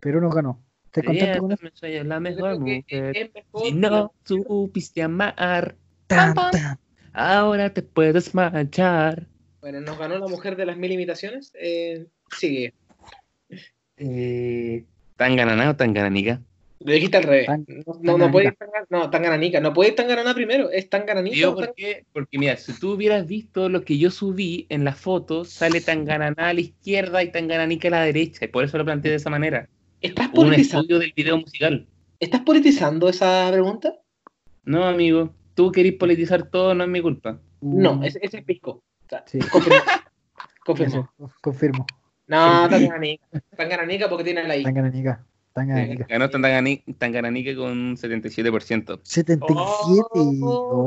[0.00, 0.60] Perú no ganó.
[0.86, 1.66] ¿Estás contento con eso?
[1.72, 3.32] Soy la mejor mujer.
[3.62, 5.76] Si no supiste amar,
[6.06, 6.50] Tan, pam.
[6.50, 6.78] tan.
[7.14, 9.26] ahora te puedes marchar.
[9.62, 11.52] Bueno, nos ganó la mujer de las mil imitaciones.
[11.54, 12.06] Eh,
[12.36, 12.74] sigue.
[13.96, 14.84] Eh,
[15.16, 16.40] ¿Tan gananá o tan gananica?
[16.80, 17.46] Lo dijiste al revés.
[17.46, 18.86] Tan- no, no, tan no puede ir gananica.
[18.88, 19.60] tan, no, tan gananica.
[19.60, 20.68] No puede ir tan gananá primero.
[20.70, 21.36] Es tan gananica.
[21.36, 22.04] Digo, o tan- ¿por qué?
[22.12, 26.04] Porque mira, si tú hubieras visto lo que yo subí en las fotos, sale tan
[26.04, 28.44] gananá a la izquierda y tan gananica a la derecha.
[28.44, 29.68] Y por eso lo planteé de esa manera.
[30.00, 31.86] ¿Estás Un politizando, estudio del video musical.
[32.18, 33.94] ¿Estás politizando esa pregunta?
[34.64, 35.32] No, amigo.
[35.54, 37.38] Tú querís politizar todo, no es mi culpa.
[37.60, 38.82] No, Mm, ese, ese es pisco.
[39.26, 39.78] Sí, confirmo.
[40.64, 41.10] confirmo.
[41.40, 41.86] confirmo.
[42.26, 43.24] No, tan gananica.
[43.56, 44.62] Tan gananica porque tiene la I.
[44.62, 45.24] Tan gananica.
[45.52, 46.06] Tan gananica.
[46.08, 49.00] Ganó tan gananica, tan gananica con un 77%.
[49.02, 49.40] 77.
[50.42, 50.86] Oh.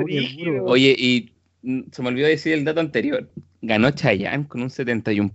[0.66, 3.30] Oye, y mm, se me olvidó decir el dato anterior.
[3.62, 5.32] Ganó Chayanne con un 71%.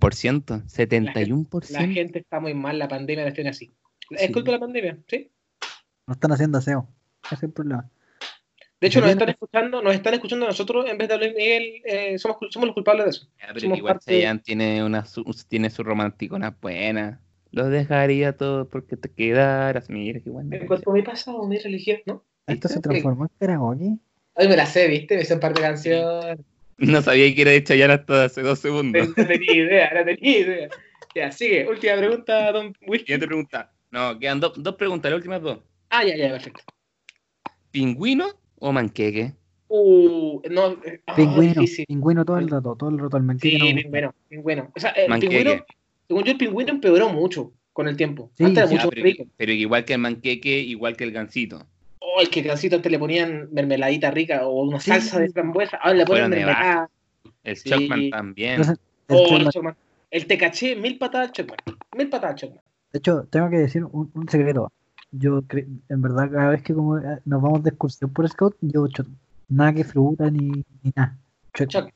[0.66, 1.70] 71%.
[1.70, 3.72] La gente está muy mal, la pandemia la tiene así.
[4.10, 4.32] Es Sí.
[4.32, 5.30] culpa de la pandemia, ¿sí?
[6.06, 6.88] No están haciendo aseo.
[7.24, 7.88] Ese es el problema.
[8.80, 11.82] De hecho, nos están escuchando, nos están escuchando a nosotros en vez de Luis Miguel,
[11.84, 13.26] eh, somos, los culpables de eso.
[13.38, 17.20] Ya, pero Somos que igual parte- Chayanne tiene, una, su- tiene su romanticona buena.
[17.52, 19.90] Los dejaría todo porque te quedaras.
[19.90, 20.56] Mira, qué buena.
[20.56, 22.24] En cuanto a mi pasado, mi religión, ¿no?
[22.46, 23.96] Esto se transformó en karaoke.
[24.34, 25.16] Ay, me la sé, ¿viste?
[25.16, 26.38] Me sé un par de canciones.
[26.78, 29.08] No sabía que era de Chayanne hasta hace dos segundos.
[29.16, 30.68] No tenía idea, no tenía idea.
[31.14, 31.68] Ya, sigue.
[31.68, 33.04] Última pregunta, Don Whisky.
[33.06, 33.72] Siguiente pregunta.
[33.90, 35.58] No, quedan do- dos preguntas, las últimas dos.
[35.90, 36.62] Ah, ya, ya, perfecto.
[37.70, 38.28] ¿Pingüino
[38.60, 39.32] o manqueque?
[39.68, 41.62] Uh, no, eh, ah, Pingüino.
[41.86, 42.74] Pingüino todo el rato.
[42.76, 43.16] Todo el rato.
[43.16, 44.70] El Sí, manqueque no pingüino, pingüino.
[44.74, 45.36] O sea, el Manqueque.
[45.38, 45.64] pingüino,
[46.08, 48.30] según yo, el pingüino empeoró mucho con el tiempo.
[48.36, 49.24] Sí, Antes era mucho pero, rico.
[49.36, 51.66] pero igual que el manqueque, igual que el gansito.
[52.00, 54.90] Oh, el que cancito antes le ponían mermeladita rica o una Sí.
[54.90, 55.76] salsa de frambuesa.
[55.76, 56.90] Ahora le ponen mermelada.
[57.44, 57.70] El Sí.
[57.70, 58.50] Chocman también.
[58.54, 59.76] Entonces, el Oh, el Chocman.
[60.10, 61.58] El te caché, mil patadas Chocman.
[61.96, 62.60] Mil patadas Chocman.
[62.92, 64.72] de hecho, tengo que decir un, un secreto.
[65.12, 68.56] Yo, cre- en verdad, cada vez que como eh, nos vamos de excursión por Scout,
[68.60, 69.04] yo cho-
[69.48, 70.48] nada que fruta ni,
[70.82, 71.18] ni nada.
[71.54, 71.90] Cho- Choc.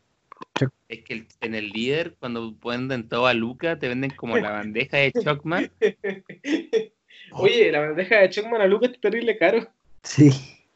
[0.88, 4.50] Es que el- en el líder, cuando venden todo a Luca, te venden como la
[4.50, 5.70] bandeja de Chocman.
[7.32, 9.66] Oye, la bandeja de Chocman a Lucas es terrible caro.
[10.02, 10.30] Sí.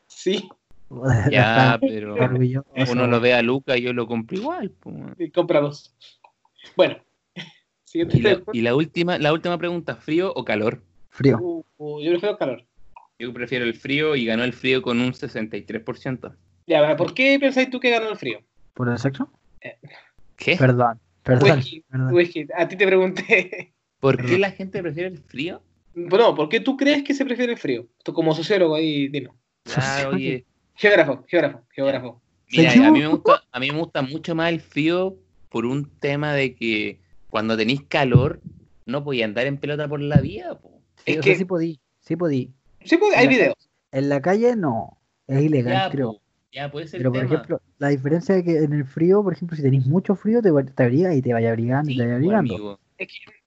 [0.07, 0.49] Sí,
[1.31, 2.17] Ya, pero
[2.91, 4.71] uno lo ve a Luca y yo lo compro igual.
[4.71, 4.93] po.
[5.19, 5.95] y compra dos.
[6.77, 6.97] Bueno,
[7.85, 10.83] siguiente Y la, y la última, la última pregunta, ¿frío o calor?
[11.11, 11.39] Frío.
[11.41, 12.65] Uh, uh, yo prefiero calor.
[13.19, 16.35] Yo prefiero el frío y ganó el frío con un 63%.
[16.67, 18.41] Ya, ¿por qué pensáis tú que ganó el frío?
[18.75, 19.31] ¿Por el sexo?
[20.37, 20.57] ¿Qué?
[20.57, 21.01] Perdón.
[21.23, 22.15] Perdón, Whisky, perdón.
[22.15, 23.73] Whisky, a ti te pregunté.
[24.01, 25.63] ¿Por qué la gente prefiere el frío?
[25.95, 27.89] No, ¿por qué tú crees que se prefiere el frío?
[28.05, 29.35] Tú como sociólogo ahí, dino.
[29.77, 30.47] Ah, oye,
[30.79, 32.23] Geógrafo, geógrafo, geógrafo.
[32.53, 35.17] mira, ¿Se a mí, me gusta, a mí me gusta mucho más el frío
[35.49, 37.01] por un tema de que
[37.31, 38.41] cuando tenéis calor
[38.87, 40.55] no podía andar en pelota por la vía.
[40.55, 40.78] po.
[41.09, 42.53] Sí, Es o sea, que- sí podí, sí podí.
[42.85, 43.31] Sí, pues, hay Ya.
[43.31, 43.55] videos.
[43.93, 46.13] En la calle no, es ilegal, Ya, creo.
[46.15, 46.21] po,
[46.53, 47.35] ya puede ser Pero por tema.
[47.35, 50.51] ejemplo, la diferencia es que en el frío, por ejemplo, si tenéis mucho frío, te,
[50.75, 52.55] te abrigas y te vaya abrigando y Sí, te vaya po, abrigando.
[52.55, 52.81] amigo.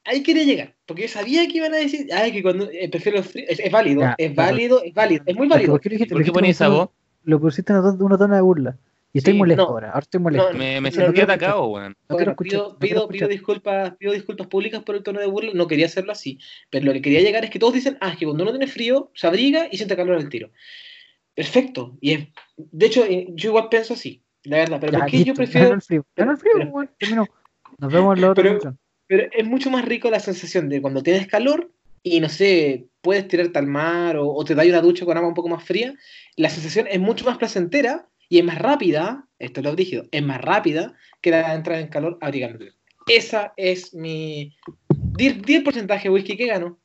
[0.06, 3.20] Ahí quería llegar, porque yo sabía que iban a decir, ay, que cuando eh, prefiero
[3.20, 5.72] el frío, es, es válido, Ya, es válido, es válido, es muy válido.
[5.74, 6.06] ¿por qué?
[6.08, 6.90] ¿Por Lo qué pones esa voz?
[7.24, 8.78] Lo pusiste en una una tono de burla.
[9.14, 9.70] Y estoy Sí, molesto no.
[9.70, 10.52] ahora, ahora estoy molesto.
[10.54, 11.96] No, Me, me No, sentí no, atacado, weón.
[12.08, 15.88] Bueno, pido, pido, pido disculpas, pido disculpas públicas por el tono de burla, no quería
[15.88, 16.40] hacerlo así,
[16.70, 18.68] pero lo que quería llegar es que todos dicen, ah, es que cuando uno tiene
[18.68, 20.52] frío, se abriga y siente calor al tiro.
[21.34, 25.24] Perfecto, y es, de hecho, eh, yo igual pienso así, la verdad, pero ¿por qué
[25.24, 26.06] yo prefiero, el frío.
[26.16, 27.28] El pero- frío.
[27.80, 31.04] Nos vemos en la otra Pero- pero es mucho más rico la sensación de cuando
[31.04, 31.70] tienes calor
[32.04, 35.28] y no sé, puedes tirarte al mar o, o te da una ducha con agua
[35.30, 35.94] un poco más fría,
[36.38, 40.24] la sensación es mucho más placentera y es más rápida, esto es lo brígido, es
[40.24, 42.72] más rápida que la de entrar en calor abrigándote.
[43.06, 44.56] Esa es mi
[44.88, 46.80] 10%, 10 porcentaje de whisky que gano.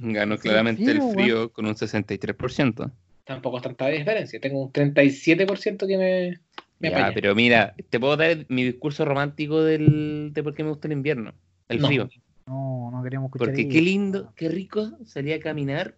[0.00, 2.90] Ganó Sí, claramente el frío con un 63%.
[3.22, 6.40] Tampoco es tanta diferencia, tengo un 37% que me,
[6.80, 10.70] me Ya, pero mira, te puedo dar mi discurso romántico del, de por qué me
[10.70, 11.32] gusta el invierno.
[11.68, 11.86] El No.
[11.86, 12.08] frío.
[12.48, 15.94] No, no queríamos escuchar Porque qué lindo, qué rico salir a caminar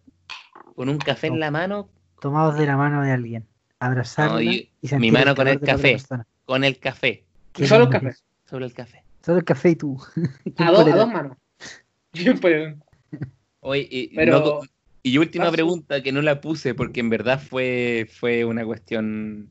[0.75, 1.89] con un café en la mano,
[2.21, 3.47] Tomados de la mano de alguien,
[3.81, 5.97] abrazarla No, y- y mi mano con el café.
[6.45, 7.25] con el café,
[7.55, 8.15] Solo el café.
[8.45, 9.03] sobre el café.
[9.25, 9.99] Solo el café y tú.
[10.57, 11.37] A, dos- a dos manos.
[13.61, 14.61] Oye, y, Pero- no-
[15.03, 15.53] y última Paso.
[15.55, 19.49] pregunta que no la puse porque en verdad fue, fue una cuestión.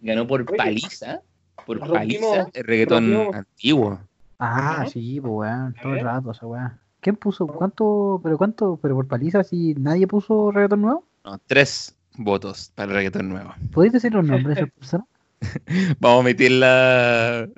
[0.00, 1.20] Ganó por Oye, paliza.
[1.66, 4.00] Por rompimos- paliza el reggaetón rompimos- antiguo.
[4.38, 6.78] Ah, sí, pues weón, todo el rato esa weá.
[7.00, 7.46] ¿Quién puso?
[7.46, 8.20] ¿Cuánto?
[8.22, 8.78] ¿Pero cuánto?
[8.82, 11.04] ¿Pero por paliza si nadie puso reggaetón nuevo?
[11.24, 13.54] No, tres votos para el reggaetón nuevo.
[13.72, 15.06] ¿Podéis decir los nombres de esas personas?
[16.00, 17.48] Vamos a meter la.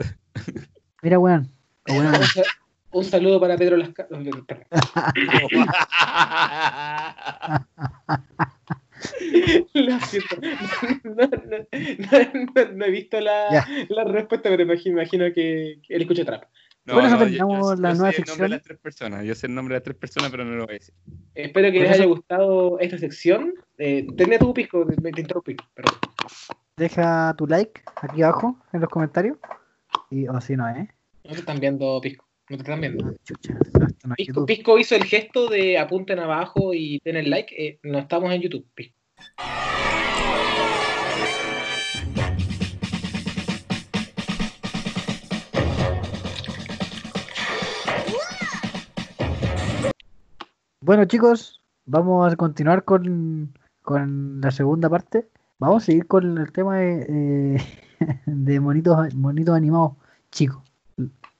[1.02, 1.48] Mira, weón.
[1.88, 2.42] weón, un, sa-
[2.90, 3.76] un saludo para Pedro
[4.46, 4.66] perdón.
[9.74, 10.36] Lo siento.
[11.04, 15.94] No, no, no, no- no he visto la, la respuesta, pero imagino, imagino que, que
[15.94, 16.44] él escucha trap.
[16.84, 18.38] Bueno, terminamos yo- la yo nueva sé el nombre sección.
[18.40, 19.24] de las tres personas.
[19.24, 20.94] Yo sé el nombre de las tres personas, pero no lo voy a decir.
[21.34, 23.54] Espero que les haya gustado esta sección.
[23.80, 25.56] Eh, termina tu pisco, me te interrumpí.
[25.72, 25.94] Perdón.
[26.76, 29.38] deja tu like aquí abajo en los comentarios.
[30.10, 30.88] Y, o si no, ¿eh?
[31.22, 32.26] No te están viendo, Pisco.
[32.48, 33.06] No te están viendo.
[33.06, 34.46] Ah, chucha, esto no es Pisco, YouTube.
[34.46, 37.54] Pisco hizo el gesto de apunten abajo y den el like.
[37.56, 38.98] Eh, no estamos en YouTube, Pisco.
[50.80, 53.52] Bueno, chicos, vamos a continuar con,
[53.88, 55.28] con la segunda parte.
[55.58, 57.06] Vamos a seguir con el tema de,
[57.56, 57.62] eh,
[58.26, 59.92] de monitos, monitos animados
[60.30, 60.62] chicos.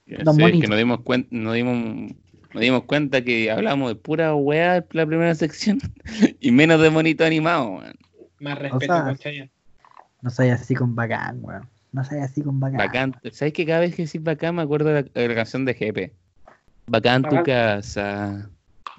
[0.07, 0.61] Los sé, monitos.
[0.61, 2.11] que nos dimos, cuen- nos, dimos,
[2.51, 5.79] nos dimos cuenta que hablamos de pura weá la primera sección
[6.39, 7.69] y menos de monito animado.
[7.69, 7.93] weón.
[8.39, 9.47] Más respeto, sea, conchaya.
[10.23, 11.69] No soy así con bacán, weón.
[11.91, 12.77] No soy así con bacán.
[12.79, 13.15] Bacán.
[13.31, 15.75] ¿Sabes que cada vez que decís bacán me acuerdo de la, de la canción de
[15.75, 16.13] GP?
[16.87, 17.43] Bacán tu Bacán.
[17.43, 18.49] casa.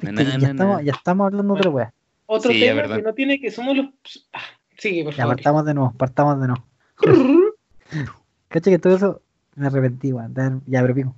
[0.02, 1.94] Na, Viste, na, ya, na, estamos, ya estamos hablando de otra weá.
[2.32, 3.86] Otro Sí, tema que no tiene que somos los.
[4.32, 4.38] Ah,
[4.78, 5.34] sigue, por Ya favor.
[5.34, 6.64] partamos de nuevo, partamos de nuevo.
[8.48, 9.22] Cacha que todo eso
[9.56, 10.62] me arrepentí, weón.
[10.66, 11.14] Ya, pero pico.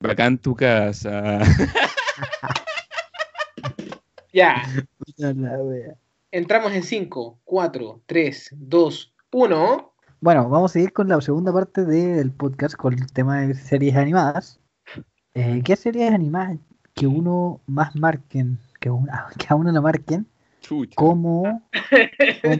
[0.00, 1.40] Bacán tu casa.
[4.32, 4.62] Ya,
[5.16, 5.96] Ya la wea.
[6.30, 9.92] entramos en 5, 4, 3, 2, 1.
[10.20, 13.96] Bueno, vamos a seguir con la segunda parte del podcast con el tema de series
[13.96, 14.60] animadas.
[15.34, 16.58] Eh, ¿Qué series animadas
[16.94, 20.26] que uno más marquen, que, una, que a uno lo marquen,
[20.60, 20.94] Chucha.
[20.96, 21.62] como,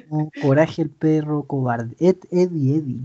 [0.09, 3.01] como Coraje el perro cobarde, Ed, Eddie, Eddie,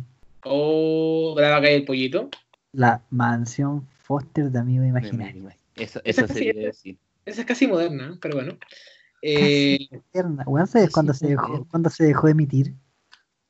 [0.47, 2.30] Oh, brava que hay el pollito.
[2.71, 5.49] la mansión Foster de amigo imaginario?
[5.76, 6.97] Eso, Esa eso sería decir.
[7.26, 8.57] Esa es casi moderna, pero bueno.
[9.23, 10.43] Eh, Eterna.
[10.45, 11.67] Weón, ¿sabes cuándo se, dejó, moderna.
[11.71, 12.73] cuándo se dejó de emitir?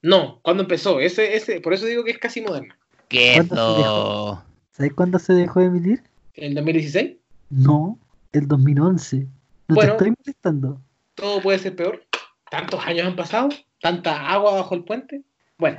[0.01, 1.01] no, cuando empezó?
[1.01, 2.78] Ese, ese, por eso digo que es casi moderna.
[3.09, 4.41] Queso.
[4.71, 6.03] ¿Sabes cuándo se dejó de emitir?
[6.36, 7.17] ¿El 2016?
[7.50, 8.00] No,
[8.32, 9.28] el 2011.
[9.68, 9.91] No Bueno.
[9.91, 10.82] te estoy molestando.
[11.16, 12.04] Todo puede ser peor.
[12.50, 13.50] Tantos años han pasado,
[13.82, 15.24] tanta agua bajo el puente.
[15.58, 15.78] Bueno,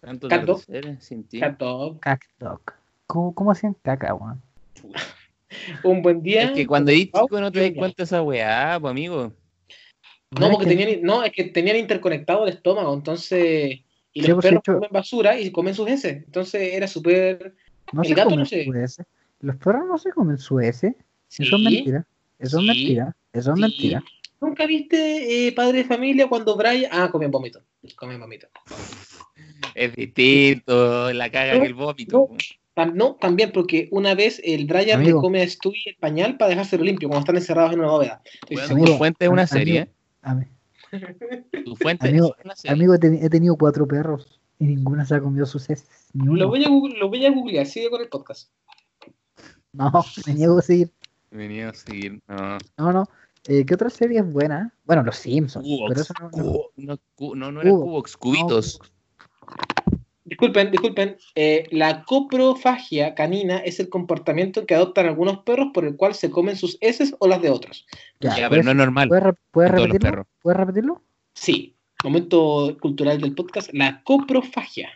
[0.00, 0.58] Tanto
[1.00, 1.40] sin ti.
[3.06, 4.40] ¿Cómo, ¿Cómo hacían caca, weón?
[5.84, 6.42] Un buen día.
[6.44, 9.32] Es que cuando eres chico no te das cuenta esa weá, pues amigo.
[10.38, 13.80] No, es porque que- tenían, no, es que tenían interconectado el estómago, entonces
[14.12, 16.24] Y los pues, perros hecho- comen basura y comen sus heces.
[16.24, 17.54] Entonces era súper.
[17.92, 18.66] No El se gato no sé.
[19.44, 20.86] Los perros no se comen su S.
[20.86, 21.62] Eso es Sí.
[21.62, 22.06] mentira.
[22.38, 22.68] Eso es Sí.
[22.68, 23.16] mentira.
[23.32, 23.60] Eso es Sí.
[23.62, 24.04] mentira.
[24.40, 26.90] ¿Nunca viste eh, Padre de Familia cuando Brian.
[26.92, 27.60] Ah, comen vómito.
[27.96, 28.46] Comen vómito.
[29.74, 32.28] Es distinto, la caga No, que el vómito.
[32.30, 32.36] no.
[32.74, 35.18] Tam- no, también porque una vez el Brian Amigo.
[35.20, 38.20] le come a Stewie el pañal para dejárselo limpio cuando están encerrados en una bóveda.
[38.50, 38.92] Bueno, seguro.
[38.92, 39.88] tu fuente es una amigo, serie.
[40.22, 40.48] Ami-
[41.64, 42.72] Tu fuente Amigo, es una serie.
[42.74, 46.08] Amigo, he, teni- he tenido cuatro perros y ninguno se ha comido sus heces.
[46.14, 46.36] Ni uno.
[46.36, 48.50] Lo voy, a lo voy a googlear, sigue con el podcast.
[49.78, 49.90] No,
[50.26, 50.90] me niego a seguir.
[51.30, 52.20] Venía a seguir.
[52.28, 52.58] No.
[52.78, 53.04] No, no.
[53.46, 54.72] Eh, ¿Qué otra serie es buena?
[54.84, 55.66] Bueno, Los Simpsons.
[55.66, 56.00] Pero Cubox.
[56.00, 57.84] eso no, no- Cubo- no, cu- no, no era Cubo.
[57.84, 58.80] Cubox, cubitos.
[60.26, 61.16] Disculpen, disculpen.
[61.34, 66.30] eh, la coprofagia canina es el comportamiento que adoptan algunos perros por el cual se
[66.30, 67.86] comen sus heces o las de otros.
[68.20, 69.08] Ya, Ya, pero ¿puedes, no es normal.
[69.50, 70.26] ¿puedes, repetirlo?
[70.40, 71.02] ¿Puedes repetirlo?
[71.34, 74.88] Sí, momento cultural del podcast, la coprofagia.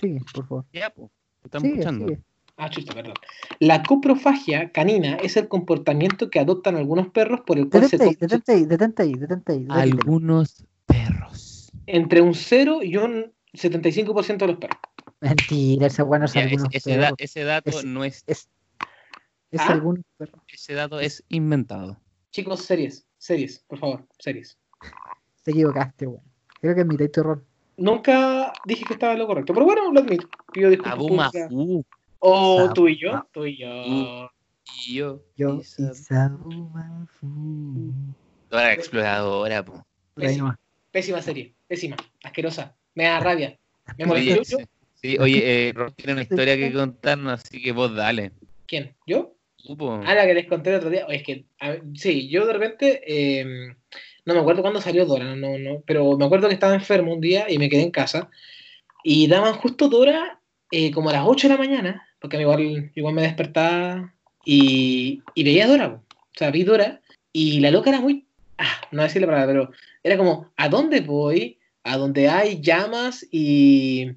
[0.00, 0.64] Sigue, por favor.
[0.72, 1.10] Ya, pues.
[1.44, 2.08] Estamos Sigue, escuchando.
[2.08, 2.20] sigue.
[2.62, 3.14] Ah, chuta, perdón.
[3.58, 8.04] La coprofagia canina es el comportamiento que adoptan algunos perros por el cual se Detente
[8.04, 9.66] ahí, comen detente ahí, detente ahí, detente ahí.
[9.70, 11.70] Algunos perros.
[11.86, 14.78] entre un 0 y un 75% de los perros.
[15.20, 17.16] Mentira, ese bueno es Ya, ese, algunos ese da- perros.
[17.18, 18.24] ese dato Es- no es.
[18.26, 18.48] Es,
[19.50, 19.72] es ¿Ah?
[19.72, 20.42] algunos perros.
[20.52, 21.98] Ese dato es inventado.
[22.30, 24.58] Chicos, series, series, por favor, series.
[25.42, 26.22] Te equivocaste, weón.
[26.60, 27.42] Creo que admitáis tu error.
[27.78, 30.28] Nunca dije que estaba en lo correcto, pero bueno, lo admito.
[30.52, 31.32] Pido disculpas.
[32.22, 32.32] Mafu.
[32.32, 34.30] Oh, tú y yo, tú y yo.
[34.86, 35.22] Y yo.
[35.36, 35.62] Yo.
[38.50, 39.86] Dora la exploradora, po.
[40.16, 40.56] Nomás.
[40.90, 43.56] Pésima serie, pésima, asquerosa, me da rabia.
[43.96, 44.58] Me Oye, molestó.
[44.58, 44.64] sí,
[44.94, 48.32] sí, oye, eh, Rob tiene una historia que contarnos, así que vos dale.
[48.66, 48.94] ¿Quién?
[49.06, 49.36] ¿Yo?
[49.56, 50.00] Tú, po.
[50.04, 51.06] Ah, la que les conté el otro día.
[51.06, 53.44] Oye, es que, a sí, yo de repente, eh,
[54.24, 57.20] no me acuerdo cuándo salió Dora, no, no, pero me acuerdo que estaba enfermo un
[57.20, 58.30] día y me quedé en casa.
[59.04, 60.39] Y daban justo Dora
[60.70, 64.14] eh, como a las 8 de la mañana, porque a igual, igual me despertaba
[64.44, 65.90] y, y veía Dora.
[65.90, 65.96] po.
[65.96, 67.00] O sea, vi Dora
[67.32, 68.26] y la loca era muy,
[68.58, 69.70] ah, no a decir la palabra, pero
[70.02, 71.58] era como, ¿a dónde voy?
[71.82, 74.12] ¿A donde hay llamas y,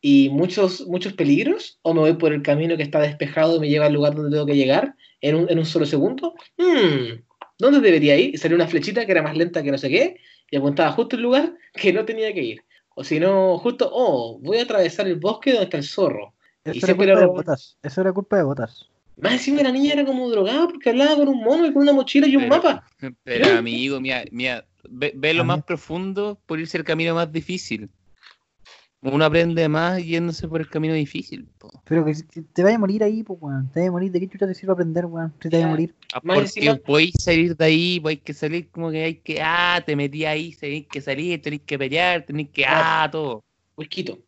[0.00, 1.78] y muchos, muchos peligros?
[1.82, 4.30] ¿O me voy por el camino que está despejado y me lleva al lugar donde
[4.30, 6.34] tengo que llegar en un, en un solo segundo?
[6.56, 7.22] Hmm,
[7.58, 8.34] ¿Dónde debería ir?
[8.34, 10.16] Y salió una flechita que era más lenta que no sé qué
[10.50, 12.62] y apuntaba justo el lugar que no tenía que ir.
[12.98, 16.32] O si no, justo, oh, voy a atravesar el bosque donde está el zorro.
[16.64, 17.76] Y Eso era culpa de botas.
[17.82, 18.88] Eso era culpa de botas.
[19.18, 21.92] Más encima la niña era como drogada porque hablaba con un mono y con una
[21.92, 22.84] mochila y un Pero- mapa.
[23.22, 27.90] Pero amigo, mira, mira, ve, ve lo más profundo por irse el camino más difícil.
[29.02, 31.46] Uno aprende más yéndose por el camino difícil.
[31.58, 31.70] po.
[31.84, 33.70] Pero que, que te vaya a morir ahí, pues, weón.
[33.70, 34.10] Te vaya a morir.
[34.10, 35.32] ¿De qué chucha te sirve aprender, weón?
[35.40, 35.94] Si te vaya a morir.
[36.12, 39.94] Ah, Porque podéis salir de ahí, hay que salir como que hay que, ah, te
[39.94, 43.44] metí ahí, tenéis que salir, tenéis que pelear, tenéis que, ah, todo.
[43.76, 44.18] Whisquito.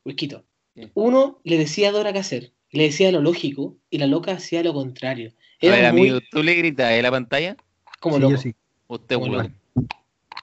[0.75, 0.91] Sí.
[0.95, 4.63] Uno le decía a Dora qué hacer, le decía lo lógico y la loca hacía
[4.63, 5.33] lo contrario.
[5.61, 7.57] A Era ver, muy amigo, ¿tú le gritas en la pantalla?
[7.99, 8.33] como Sí, loco.
[8.35, 8.55] yo sí.
[8.87, 9.55] Usted, Como weón.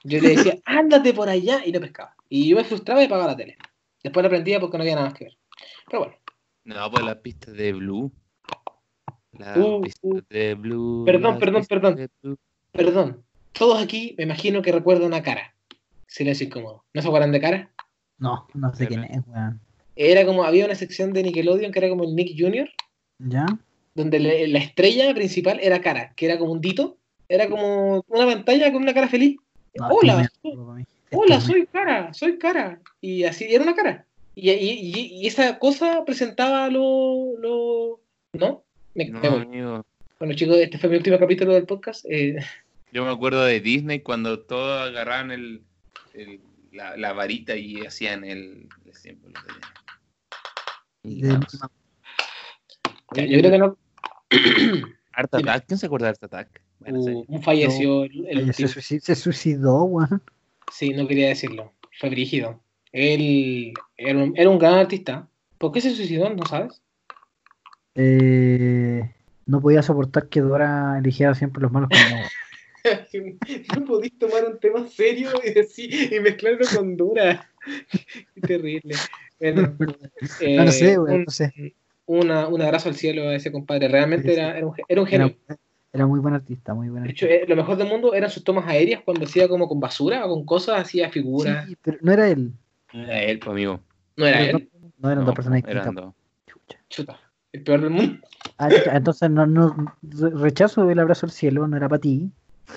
[0.04, 2.14] Yo le decía, ándate por allá y no pescaba.
[2.28, 3.56] Y yo me frustraba y apagaba la tele.
[4.06, 5.36] Después la prendía porque no había nada más que ver.
[5.90, 6.14] Pero bueno,
[6.62, 8.12] No, pues las pistas de Blue.
[9.32, 10.20] Las Uh, pistas uh.
[10.30, 11.02] de Blue.
[11.04, 12.08] Perdón, perdón, perdón.
[12.70, 13.24] perdón.
[13.52, 15.54] Todos aquí me imagino que recuerdan una cara.
[16.06, 16.84] Silencio incómodo.
[16.94, 17.70] ¿No se acuerdan de cara?
[18.18, 19.60] No, no sé quién es, weón.
[19.96, 22.68] Era como, había una sección de Nickelodeon que era como el Nick Jr.,
[23.18, 23.46] ¿Ya?
[23.96, 26.96] donde le- la estrella principal era cara, que era como un dito.
[27.28, 29.36] Era como una pantalla con una cara feliz.
[29.74, 30.76] No, Hola, esto
[31.12, 32.80] Hola, soy cara, soy cara.
[33.00, 34.04] Y así era una cara.
[34.34, 37.38] Y, y- y- y esa cosa presentaba lo.
[37.38, 38.00] lo...
[38.32, 38.62] ¿No?
[38.94, 39.40] Me, No, me voy.
[39.42, 39.86] amigo.
[40.18, 42.04] Bueno, chicos, este fue mi último capítulo del podcast.
[42.08, 42.36] Eh,
[42.92, 45.62] Yo me acuerdo de Disney cuando todos agarraban el,
[46.14, 46.40] el-
[46.72, 49.34] la, la varita y hacían el, el símbolo
[51.02, 51.20] de.
[53.14, 53.78] ya, yo creo que no.
[55.12, 55.34] Art.
[55.34, 56.60] Attack, ¿quién se acuerda de Art Attack?
[56.80, 60.22] Buena Uh, un falleció el, el se suicidó, weón.
[60.72, 61.72] Sí, no quería decirlo.
[61.98, 62.60] Fue brígido.
[62.92, 65.28] Él era un, era un gran artista.
[65.58, 66.28] ¿Por qué se suicidó?
[66.30, 66.82] ¿No sabes?
[67.94, 69.02] Eh,
[69.46, 72.22] no podía soportar que Dora eligiera siempre los malos como
[73.76, 77.50] no podís tomar un tema serio y decir y mezclarlo con Dora.
[78.34, 78.94] Qué terrible.
[79.40, 79.86] Bueno, No,
[80.64, 81.74] no sé, eh, weón, un- no sé.
[82.06, 83.88] una- un abrazo al cielo a ese compadre.
[83.88, 84.40] Realmente Sí, sí.
[84.40, 85.36] era, era, un, era un genio.
[85.48, 85.58] Era,
[85.96, 87.26] era muy buen artista, muy buen De artista.
[87.26, 90.24] hecho, eh, lo mejor del mundo eran sus tomas aéreas cuando hacía como con basura
[90.24, 91.66] o con cosas, hacía figuras.
[91.66, 92.52] Sí, pero no era él.
[92.92, 93.80] No Era él, pues, amigo.
[94.16, 94.70] No era Pero él.
[94.98, 96.04] No eran No, dos personas eran distintas.
[96.04, 96.14] dos.
[96.46, 96.78] Chucha.
[96.88, 97.20] Chuta,
[97.52, 98.18] el peor del mundo.
[98.58, 102.30] Ah, entonces no, no re- rechazo el abrazo al cielo, no era para ti,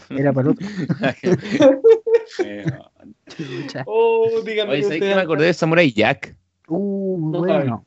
[0.10, 0.68] era para el otro.
[3.28, 3.84] Chucha.
[3.86, 6.36] Oh, díganme Oye, que ¿sabes que ustedes- me acordé de Samurai Jack?
[6.68, 7.86] Uh, muy bueno.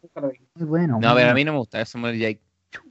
[0.55, 0.99] Muy bueno.
[1.01, 2.39] No, pero a mí no me gustaba Samurai Jack.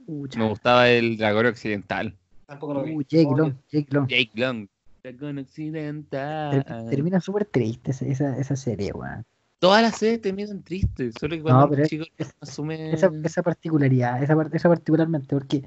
[0.06, 0.38] Chucha.
[0.38, 2.16] Me gustaba el dragón occidental.
[2.52, 2.92] Tampoco lo vi.
[2.94, 4.06] Uh, Jake Long, Jake Long.
[4.08, 4.68] Jake Long.
[5.02, 6.64] Dragón Ter- occidental.
[6.90, 9.24] termina súper triste esa, esa, esa serie, weón.
[9.58, 12.92] Todas las series terminan tristes, solo que cuando No, pero chico es- asume...
[12.92, 15.62] Esa, esa particularidad, esa, esa particularmente, porque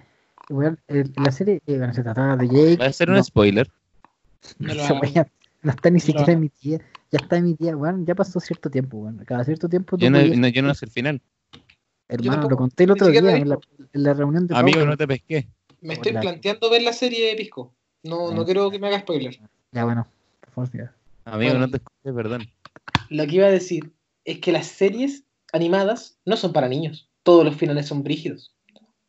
[0.50, 2.78] weón, el- la serie, eh, bueno, se trataba de Jake.
[2.78, 3.68] Va a ser un spoiler.
[4.60, 4.74] No
[5.64, 6.36] no está ni siquiera hagas.
[6.36, 6.78] emitida,
[7.12, 9.18] ya está emitida, weón, ya pasó cierto tiempo, weón.
[9.26, 11.22] Cada cierto tiempo Yo no, no- yo no sé el final.
[12.08, 13.58] hermano, lo conté el otro día en la,
[13.92, 15.48] en la reunión de Amigo, no te pesqué.
[15.86, 17.76] Me estoy planteando ver la serie de Pisco.
[18.04, 19.40] No, no quiero que me haga spoiler.
[19.72, 20.08] Ya bueno,
[20.42, 20.92] por favor.
[21.26, 21.66] Amigo, Bueno.
[21.68, 22.48] no te escuché, perdón.
[23.10, 23.92] Lo que iba a decir
[24.24, 25.24] es que las series
[25.54, 27.10] animadas no son para niños.
[27.24, 28.56] Todos los finales son brígidos.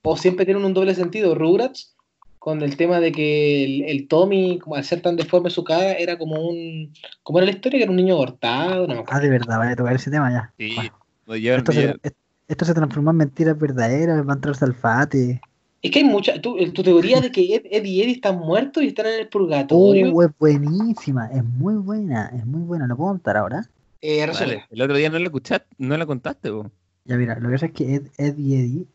[0.02, 1.34] O siempre tienen un doble sentido.
[1.34, 1.96] Rugrats,
[2.38, 5.92] con el tema de que el, el Tommy, como al ser tan deforme su cara,
[5.94, 6.92] era como un.
[7.22, 8.86] como era la historia, que era un niño abortado.
[8.86, 10.54] No Ah, de verdad, vaya a tocar ese tema ya.
[10.58, 12.16] Sí, Bueno, no, yo- esto, se, est-
[12.48, 15.40] esto se transformó en mentiras verdaderas, va a entrar Salfate.
[15.82, 16.40] Es que hay mucha.
[16.40, 19.28] Tu, tu teoría de que Ed, Ed y Eddie están muertos y están en el
[19.28, 20.12] purgatorio.
[20.12, 22.86] Oh, es buenísima, es muy buena, es muy buena.
[22.86, 23.66] ¿Lo puedo contar ahora?
[24.00, 24.64] eh, Vale.
[24.70, 26.70] El otro día no la escuchaste, no la contaste, po.
[27.04, 28.86] Ya mira, lo que pasa es que Ed, Ed y Eddie,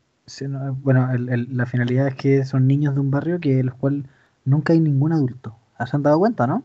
[0.84, 3.76] bueno, el- el- la finalidad es que son niños de un barrio que en los
[3.76, 4.06] cual
[4.46, 5.56] nunca hay ningún adulto.
[5.90, 6.64] ¿Se han dado cuenta, no?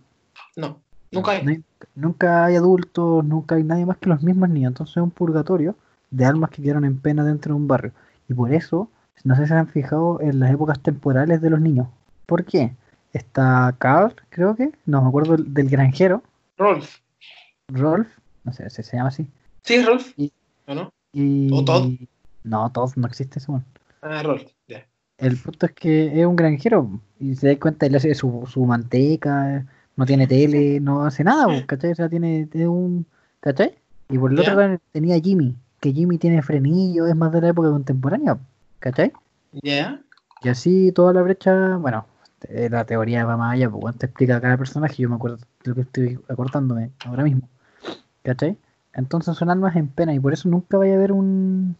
[0.57, 0.81] No,
[1.12, 1.45] nunca hay.
[1.45, 1.62] No hay-
[1.95, 4.71] nunca hay adultos, nunca hay nadie más que los mismos niños.
[4.71, 5.77] Entonces es un purgatorio
[6.11, 7.93] de almas que quedaron en pena dentro de un barrio.
[8.29, 8.91] Y por eso,
[9.25, 11.89] no sé si se han fijado en las épocas temporales de los niños.
[12.27, 12.73] ¿Por qué?
[13.12, 16.23] Está Carl, creo que, no me acuerdo del, granjero,
[16.59, 16.99] Rolf.
[17.69, 18.09] Rolf,
[18.45, 19.27] no sé si se llama así.
[19.62, 20.12] ¿Sí Rolf?
[20.17, 20.33] Y-
[20.67, 20.93] ¿O no?
[21.12, 21.49] Y...
[21.53, 21.93] ¿O Todd?
[22.45, 23.53] No, Todd no existe ese.
[24.03, 24.45] Ah, Rolf.
[24.69, 24.87] Ya.
[25.19, 28.64] El punto es que es un granjero y se da cuenta, él hace su, su
[28.64, 29.64] manteca,
[29.97, 31.93] no tiene tele, no hace nada, ¿cachai?
[31.93, 33.07] O sea, tiene, tiene un.
[33.41, 33.75] ¿cachai?
[34.09, 37.49] Y por el otro lado tenía Jimmy, que Jimmy tiene frenillo, es más de la
[37.49, 38.39] época contemporánea,
[38.79, 39.12] ¿cachai?
[39.53, 40.03] Ya.
[40.43, 42.07] Y así toda la brecha, bueno,
[42.49, 45.45] eh, la teoría va más allá, pues te explica cada personaje, yo me acuerdo de
[45.64, 47.49] lo que estoy acordándome ahora mismo,
[48.22, 48.57] ¿cachai?
[48.93, 51.77] Entonces son almas en pena y por eso nunca vaya a haber un,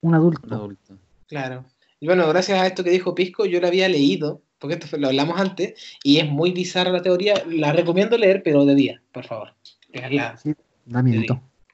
[0.00, 0.46] un adulto.
[0.46, 0.98] Un adulto.
[1.26, 1.64] Claro.
[2.00, 5.08] Y bueno, gracias a esto que dijo Pisco, yo lo había leído, porque esto lo
[5.08, 7.42] hablamos antes, y es muy bizarra la teoría.
[7.48, 9.54] La recomiendo leer, pero de día, por favor.
[9.92, 11.02] Leerla, Sí, da.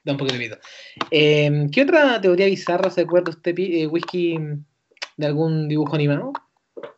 [0.05, 0.57] Da un poquito de miedo.
[1.11, 4.37] Eh, ¿Qué otra teoría bizarra se acuerda usted, eh, Whisky,
[5.17, 6.31] de algún dibujo animado?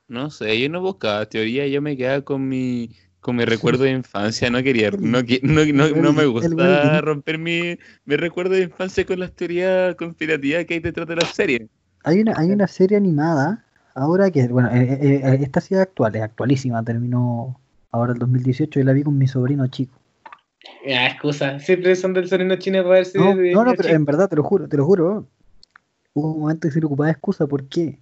[0.07, 3.91] No sé, yo no buscaba teoría, yo me quedaba con mi con mi recuerdo de
[3.91, 9.05] infancia, no quería, no, no, no, no me gusta romper mi, mi recuerdo de infancia
[9.05, 11.67] con las teorías conspirativas que hay detrás de la serie.
[12.03, 15.81] Hay una, hay una serie animada ahora que, bueno, eh, eh, eh, esta sí es
[15.81, 17.59] actual, es actualísima, terminó
[17.91, 19.99] ahora el 2018 y la vi con mi sobrino chico.
[20.85, 23.17] Ya, excusa, siempre son del sonino chino para ver si...
[23.17, 25.27] No, de- no, no, pero en verdad te lo juro, te lo juro.
[26.13, 27.99] Hubo un momento que se le ocupaba de excusa, ¿por qué?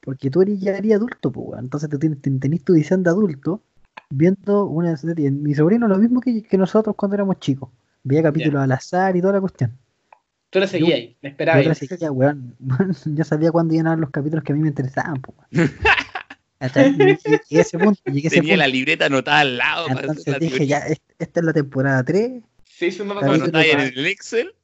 [0.00, 1.64] Porque tú eres, ya eres adulto, pues, weón.
[1.64, 3.62] entonces te ten- tenés tu visión de adulto
[4.10, 5.30] viendo una serie.
[5.30, 7.70] Mi sobrino lo mismo que, que nosotros cuando éramos chicos.
[8.04, 9.76] Veía capítulos al azar y toda la cuestión.
[10.50, 11.60] Tú la seguías ahí, la Yo, esperabas.
[11.62, 12.54] otra seguía, weón,
[13.06, 15.36] yo sabía cuándo iban a dar los capítulos que a mí me interesaban, pues.
[16.60, 17.18] Y Llegué
[17.58, 18.56] a ese punto, llegué a ese Tenía punto.
[18.58, 22.90] la libreta anotada al lado Entonces dije, ya, est- esta es la temporada 3 Sí,
[22.90, 23.44] sí, no acuerdo.
[23.44, 24.54] Anotada en el Excel.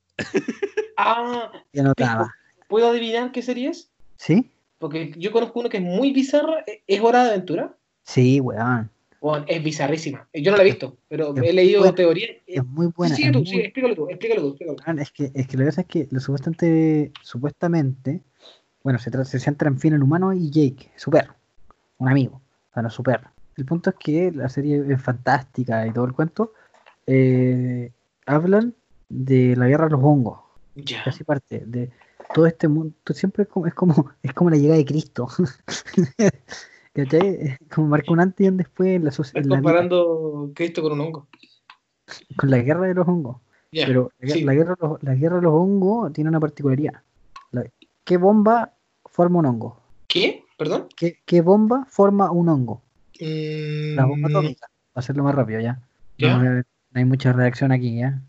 [0.97, 2.35] Ah, y anotaba.
[2.69, 3.91] ¿puedo adivinar qué serie es?
[4.17, 4.51] ¿Sí?
[4.79, 6.65] Porque yo conozco uno que es muy bizarra.
[6.67, 7.77] ¿e- ¿Es Hora de Aventura?
[8.03, 8.91] Sí, weón.
[9.21, 10.29] Bueno, es bizarrísima.
[10.35, 11.95] Yo no la he visto, pero Es he leído buena.
[11.95, 12.29] teoría.
[12.47, 13.15] Es muy buena.
[13.15, 15.63] sí, es tú, muy- sigue, explícalo tú, explícalo tú, explícalo es, que, es que lo
[15.63, 18.21] que pasa es que lo supuestamente, supuestamente,
[18.83, 21.35] bueno, se, se centra en Finn el humano y Jake, su perro,
[22.03, 22.41] un amigo,
[22.71, 23.31] o sea, no su perro.
[23.57, 26.53] El punto es que la serie es fantástica y todo el cuento.
[27.07, 27.93] eh,
[28.27, 28.75] hablan
[29.09, 30.39] de la guerra de los hongos.
[30.75, 31.03] Ya.
[31.05, 31.91] casi parte de
[32.35, 35.29] todo este mundo siempre es como es como, es como la llegada de Cristo
[36.95, 37.59] ¿Cachai?
[37.75, 40.83] Como marca un antes y un después en la, soci- Estás en la comparando Cristo
[40.83, 41.29] con un hongo.
[42.37, 43.37] con la guerra de los hongos
[43.71, 43.87] Ya.
[43.87, 44.43] pero la, sí.
[44.45, 47.03] la guerra de los, la guerra de los hongos tiene una particularidad
[47.51, 47.65] La-
[48.05, 48.73] ¿qué bomba
[49.05, 49.81] forma un hongo?
[50.09, 50.42] ¿Qué?
[50.59, 50.89] ¿Perdón?
[50.97, 52.83] ¿qué, qué bomba forma un hongo?
[53.21, 55.81] Mm, la bomba atómica va a hacerlo más rápido ya
[56.19, 56.37] Ya.
[56.37, 58.21] No, eh, no hay mucha reacción aquí, ¿ya?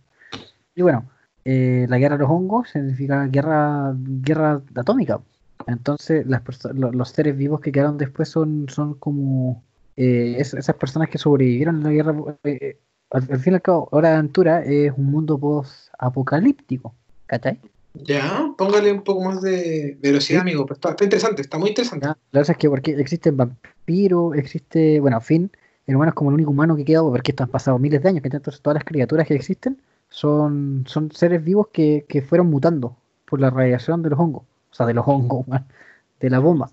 [0.75, 1.09] Y bueno,
[1.45, 5.19] eh, la guerra de los hongos significa guerra, guerra atómica.
[5.67, 6.41] Entonces, las
[6.73, 9.63] los seres vivos que quedaron después son, son como
[9.95, 12.15] eh, es- esas personas que sobrevivieron en la guerra.
[12.43, 12.79] eh, eh,
[13.11, 16.93] al, al fin y al cabo, Hora de Aventura es un mundo post-apocalíptico.
[17.27, 17.59] ¿Cachai?
[17.93, 20.65] Ya, póngale un poco más de velocidad, amigo.
[20.65, 22.05] pero Está, está interesante, está muy interesante.
[22.05, 22.17] ¿Ya?
[22.31, 25.51] La verdad es que porque existen vampiros, existe, bueno, Finn
[25.85, 28.09] el humano es como el único humano que queda, porque esto han pasado miles de
[28.09, 32.49] años, que entonces todas las criaturas que existen son, son seres vivos que, que fueron
[32.49, 35.45] mutando por la radiación de los hongos, o sea, de los hongos,
[36.21, 36.71] de la bomba.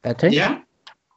[0.00, 0.34] ¿Cachai?
[0.34, 0.66] ¿Ya?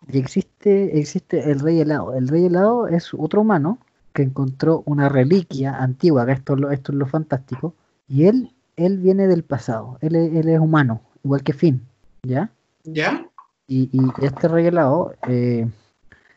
[0.07, 2.13] Y existe, existe el rey helado.
[2.15, 3.79] El rey helado es otro humano
[4.13, 7.73] que encontró una reliquia antigua, que esto, es lo- esto es lo fantástico,
[8.07, 8.51] y él,
[8.85, 11.81] él viene del pasado, él, es- él es humano, igual que Finn,
[12.23, 12.49] ¿ya?
[12.83, 13.25] ¿Ya?
[13.67, 15.67] Y, y este rey helado eh,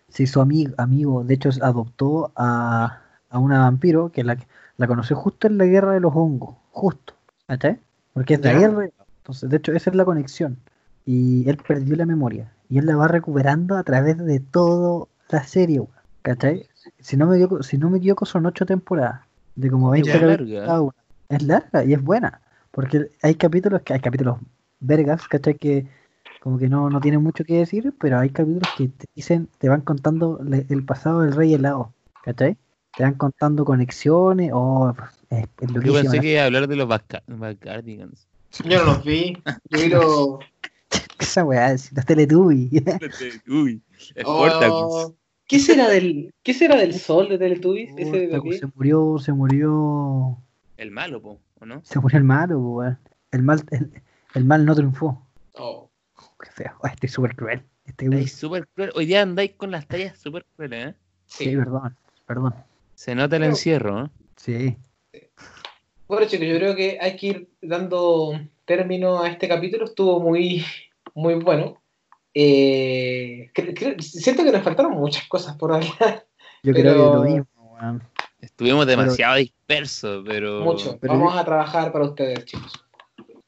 [0.08, 4.36] se hizo amigo, amigo, de hecho adoptó a, a una vampiro que la,
[4.76, 7.14] la conoció justo en la guerra de los hongos, justo,
[7.48, 7.80] ¿cachai?
[8.12, 8.56] Porque es de Ya.
[8.58, 8.90] ahí el rey.
[9.18, 10.58] Entonces, de hecho, esa es la conexión.
[11.06, 12.52] Y él perdió la memoria.
[12.68, 15.82] Y él la va recuperando a través de toda la serie,
[16.22, 16.68] ¿cachai?
[17.00, 19.22] Si no me equivoco, si no me equivoco son ocho temporadas.
[19.56, 20.14] De como 20 Ya.
[20.20, 20.66] capítulos Larga.
[20.66, 20.94] cada una.
[21.28, 22.40] Es larga y es buena.
[22.70, 24.38] Porque hay capítulos que hay capítulos
[24.80, 25.54] vergas, ¿cachai?
[25.56, 25.86] Que
[26.40, 29.68] como que no, no tienen mucho que decir, pero hay capítulos que te dicen, te
[29.68, 32.56] van contando le- el pasado del rey helado, ¿cachai?
[32.96, 34.94] Te van contando conexiones, o
[35.30, 38.28] es, es Yo pensé que iba a hablar de los Backardigans.
[38.64, 39.36] Yo no los vi.
[39.70, 40.38] Yo vi los.
[41.18, 42.70] esa weá, es los Teletubbies.
[43.48, 43.82] Uy,
[44.24, 45.12] Oh, Sportacus.
[45.46, 47.90] ¿Qué será del, ¿Qué será del sol de Teletubbies?
[47.96, 48.52] Ese de Puta, aquí.
[48.58, 50.38] se murió, se murió,
[50.84, 51.80] El malo, po, ¿o no?
[51.82, 52.98] se murió el malo, po, weón.
[53.30, 53.90] El mal, el,
[54.34, 55.26] el mal no triunfó.
[55.54, 55.88] Oh.
[56.42, 57.62] Qué feo, Ay, estoy súper cruel.
[57.86, 58.92] Este Estáis súper cruel.
[58.94, 60.94] Hoy día andáis con las tallas súper crueles, ¿eh?
[61.24, 62.54] Sí, perdón, perdón.
[62.94, 64.10] Se nota el Pero- encierro, ¿eh?
[64.36, 64.76] Sí.
[66.06, 69.86] Bueno, chicos, yo creo que hay que ir dando término a este capítulo.
[69.86, 70.62] Estuvo muy,
[71.14, 71.80] muy bueno.
[72.34, 73.50] Eh,
[74.00, 76.26] siento que nos faltaron muchas cosas por hablar.
[76.62, 77.46] Yo Pero- creo que lo mismo,
[77.80, 78.02] weón.
[78.44, 80.60] Estuvimos demasiado dispersos, pero.
[80.62, 80.98] Mucho.
[81.00, 82.72] pero Vamos yo- a trabajar para ustedes, chicos.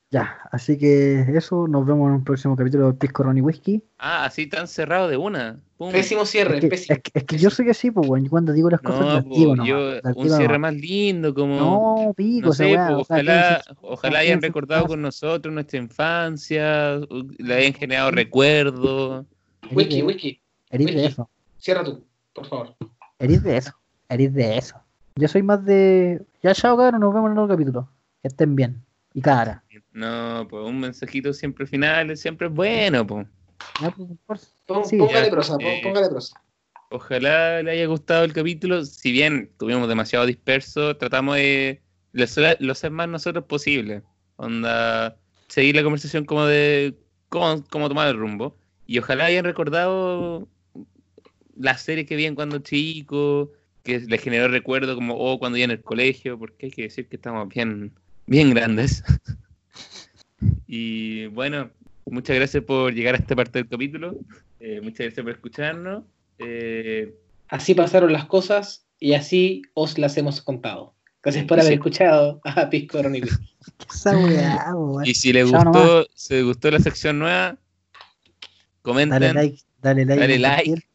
[0.09, 3.83] Ya, así que eso, nos vemos en un próximo capítulo de Pisco Ron y Whisky.
[3.99, 5.61] Ah, así tan cerrado de una.
[5.77, 5.91] Pum.
[5.91, 6.97] Pésimo cierre, Es que, pésimo.
[6.97, 9.25] es que- es que yo sé que sí, pues, cuando digo las cosas No, las
[9.25, 10.73] po, digo nomás, yo, las un cierre nomás.
[10.73, 11.57] más lindo, como.
[11.59, 16.99] No, pico, No pues, o sea, ojalá, ojalá hayan recordado con nosotros nuestra infancia,
[17.39, 19.27] le hayan generado recuerdos.
[19.73, 20.41] Whisky, whisky.
[20.71, 21.29] erís de eso,
[21.59, 22.77] Cierra tú, por favor.
[23.19, 23.73] erís de eso,
[24.09, 24.77] erís de eso.
[25.17, 26.25] Yo soy más de.
[26.43, 27.89] Ya, chao, cabrón, nos vemos en el otro capítulo.
[28.23, 28.85] Que estén bien.
[29.15, 29.65] Y cara.
[29.93, 33.27] No, pues un mensajito siempre final, siempre es bueno, pues.
[33.81, 36.39] Ya, pues, por- Sí, póngale prosa, pon- Eh, póngale prosa.
[36.91, 38.85] Ojalá le haya gustado el capítulo.
[38.85, 41.81] Si bien tuvimos demasiado disperso, tratamos de
[42.13, 44.03] lo ser, lo ser más nosotros posible.
[44.37, 45.17] Onda,
[45.49, 46.95] seguir la conversación como de
[47.31, 48.57] cómo, cómo tomar el rumbo.
[48.87, 50.47] Y ojalá hayan recordado
[51.57, 53.51] las series que vi cuando chico,
[53.87, 57.09] que les generó recuerdo como oh, cuando iba en el colegio, porque hay que decir
[57.09, 57.93] que estamos bien,
[58.27, 59.03] bien grandes.
[60.67, 61.71] y bueno,
[62.05, 64.19] muchas gracias por llegar a esta parte del capítulo.
[64.61, 66.05] Eh, muchas gracias por escucharnos.
[66.39, 67.15] Eh,
[67.49, 70.95] Así pasaron las cosas y así os las hemos contado.
[71.23, 71.75] Gracias por Y haber sí.
[71.75, 73.17] escuchado a Pisco Ron
[75.05, 77.59] y si les Chao gustó, si les gustó la sección nueva,
[78.83, 80.21] comenten, Dale like, dale like.
[80.21, 80.87] Dale like.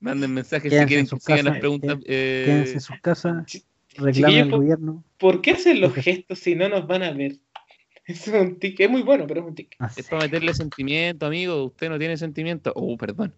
[0.00, 1.98] Manden mensajes Quédense si quieren en que sus sigan las casas, preguntas.
[2.06, 3.46] eh, Quédense en sus casas.
[3.46, 3.64] Ch-
[3.96, 5.04] Reclamen al gobierno.
[5.18, 7.36] ¿Por qué hacen los gestos si no nos van a ver?
[8.06, 9.74] Es un tic, es muy bueno, pero es un tic.
[9.78, 10.00] Así.
[10.00, 11.64] es para meterle sentimiento, amigo.
[11.64, 12.72] Usted no tiene sentimiento.
[12.74, 13.34] Oh, perdón.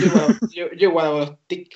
[0.00, 1.74] Yo guardo, yo, yo guardo los tic.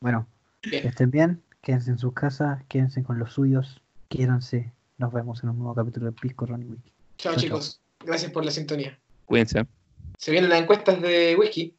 [0.00, 0.28] Bueno,
[0.62, 0.82] Bien.
[0.82, 1.42] que estén bien.
[1.62, 2.62] Quédense en sus casas.
[2.68, 3.82] Quédense con los suyos.
[4.08, 4.72] Quiéranse.
[4.98, 6.92] Nos vemos en un nuevo capítulo de Pisco Ron y Wiki.
[7.18, 7.80] Chao, Chao, chicos.
[8.04, 8.96] Gracias por la sintonía.
[9.24, 9.66] Cuídense.
[10.18, 11.74] Se vienen las encuestas de whisky.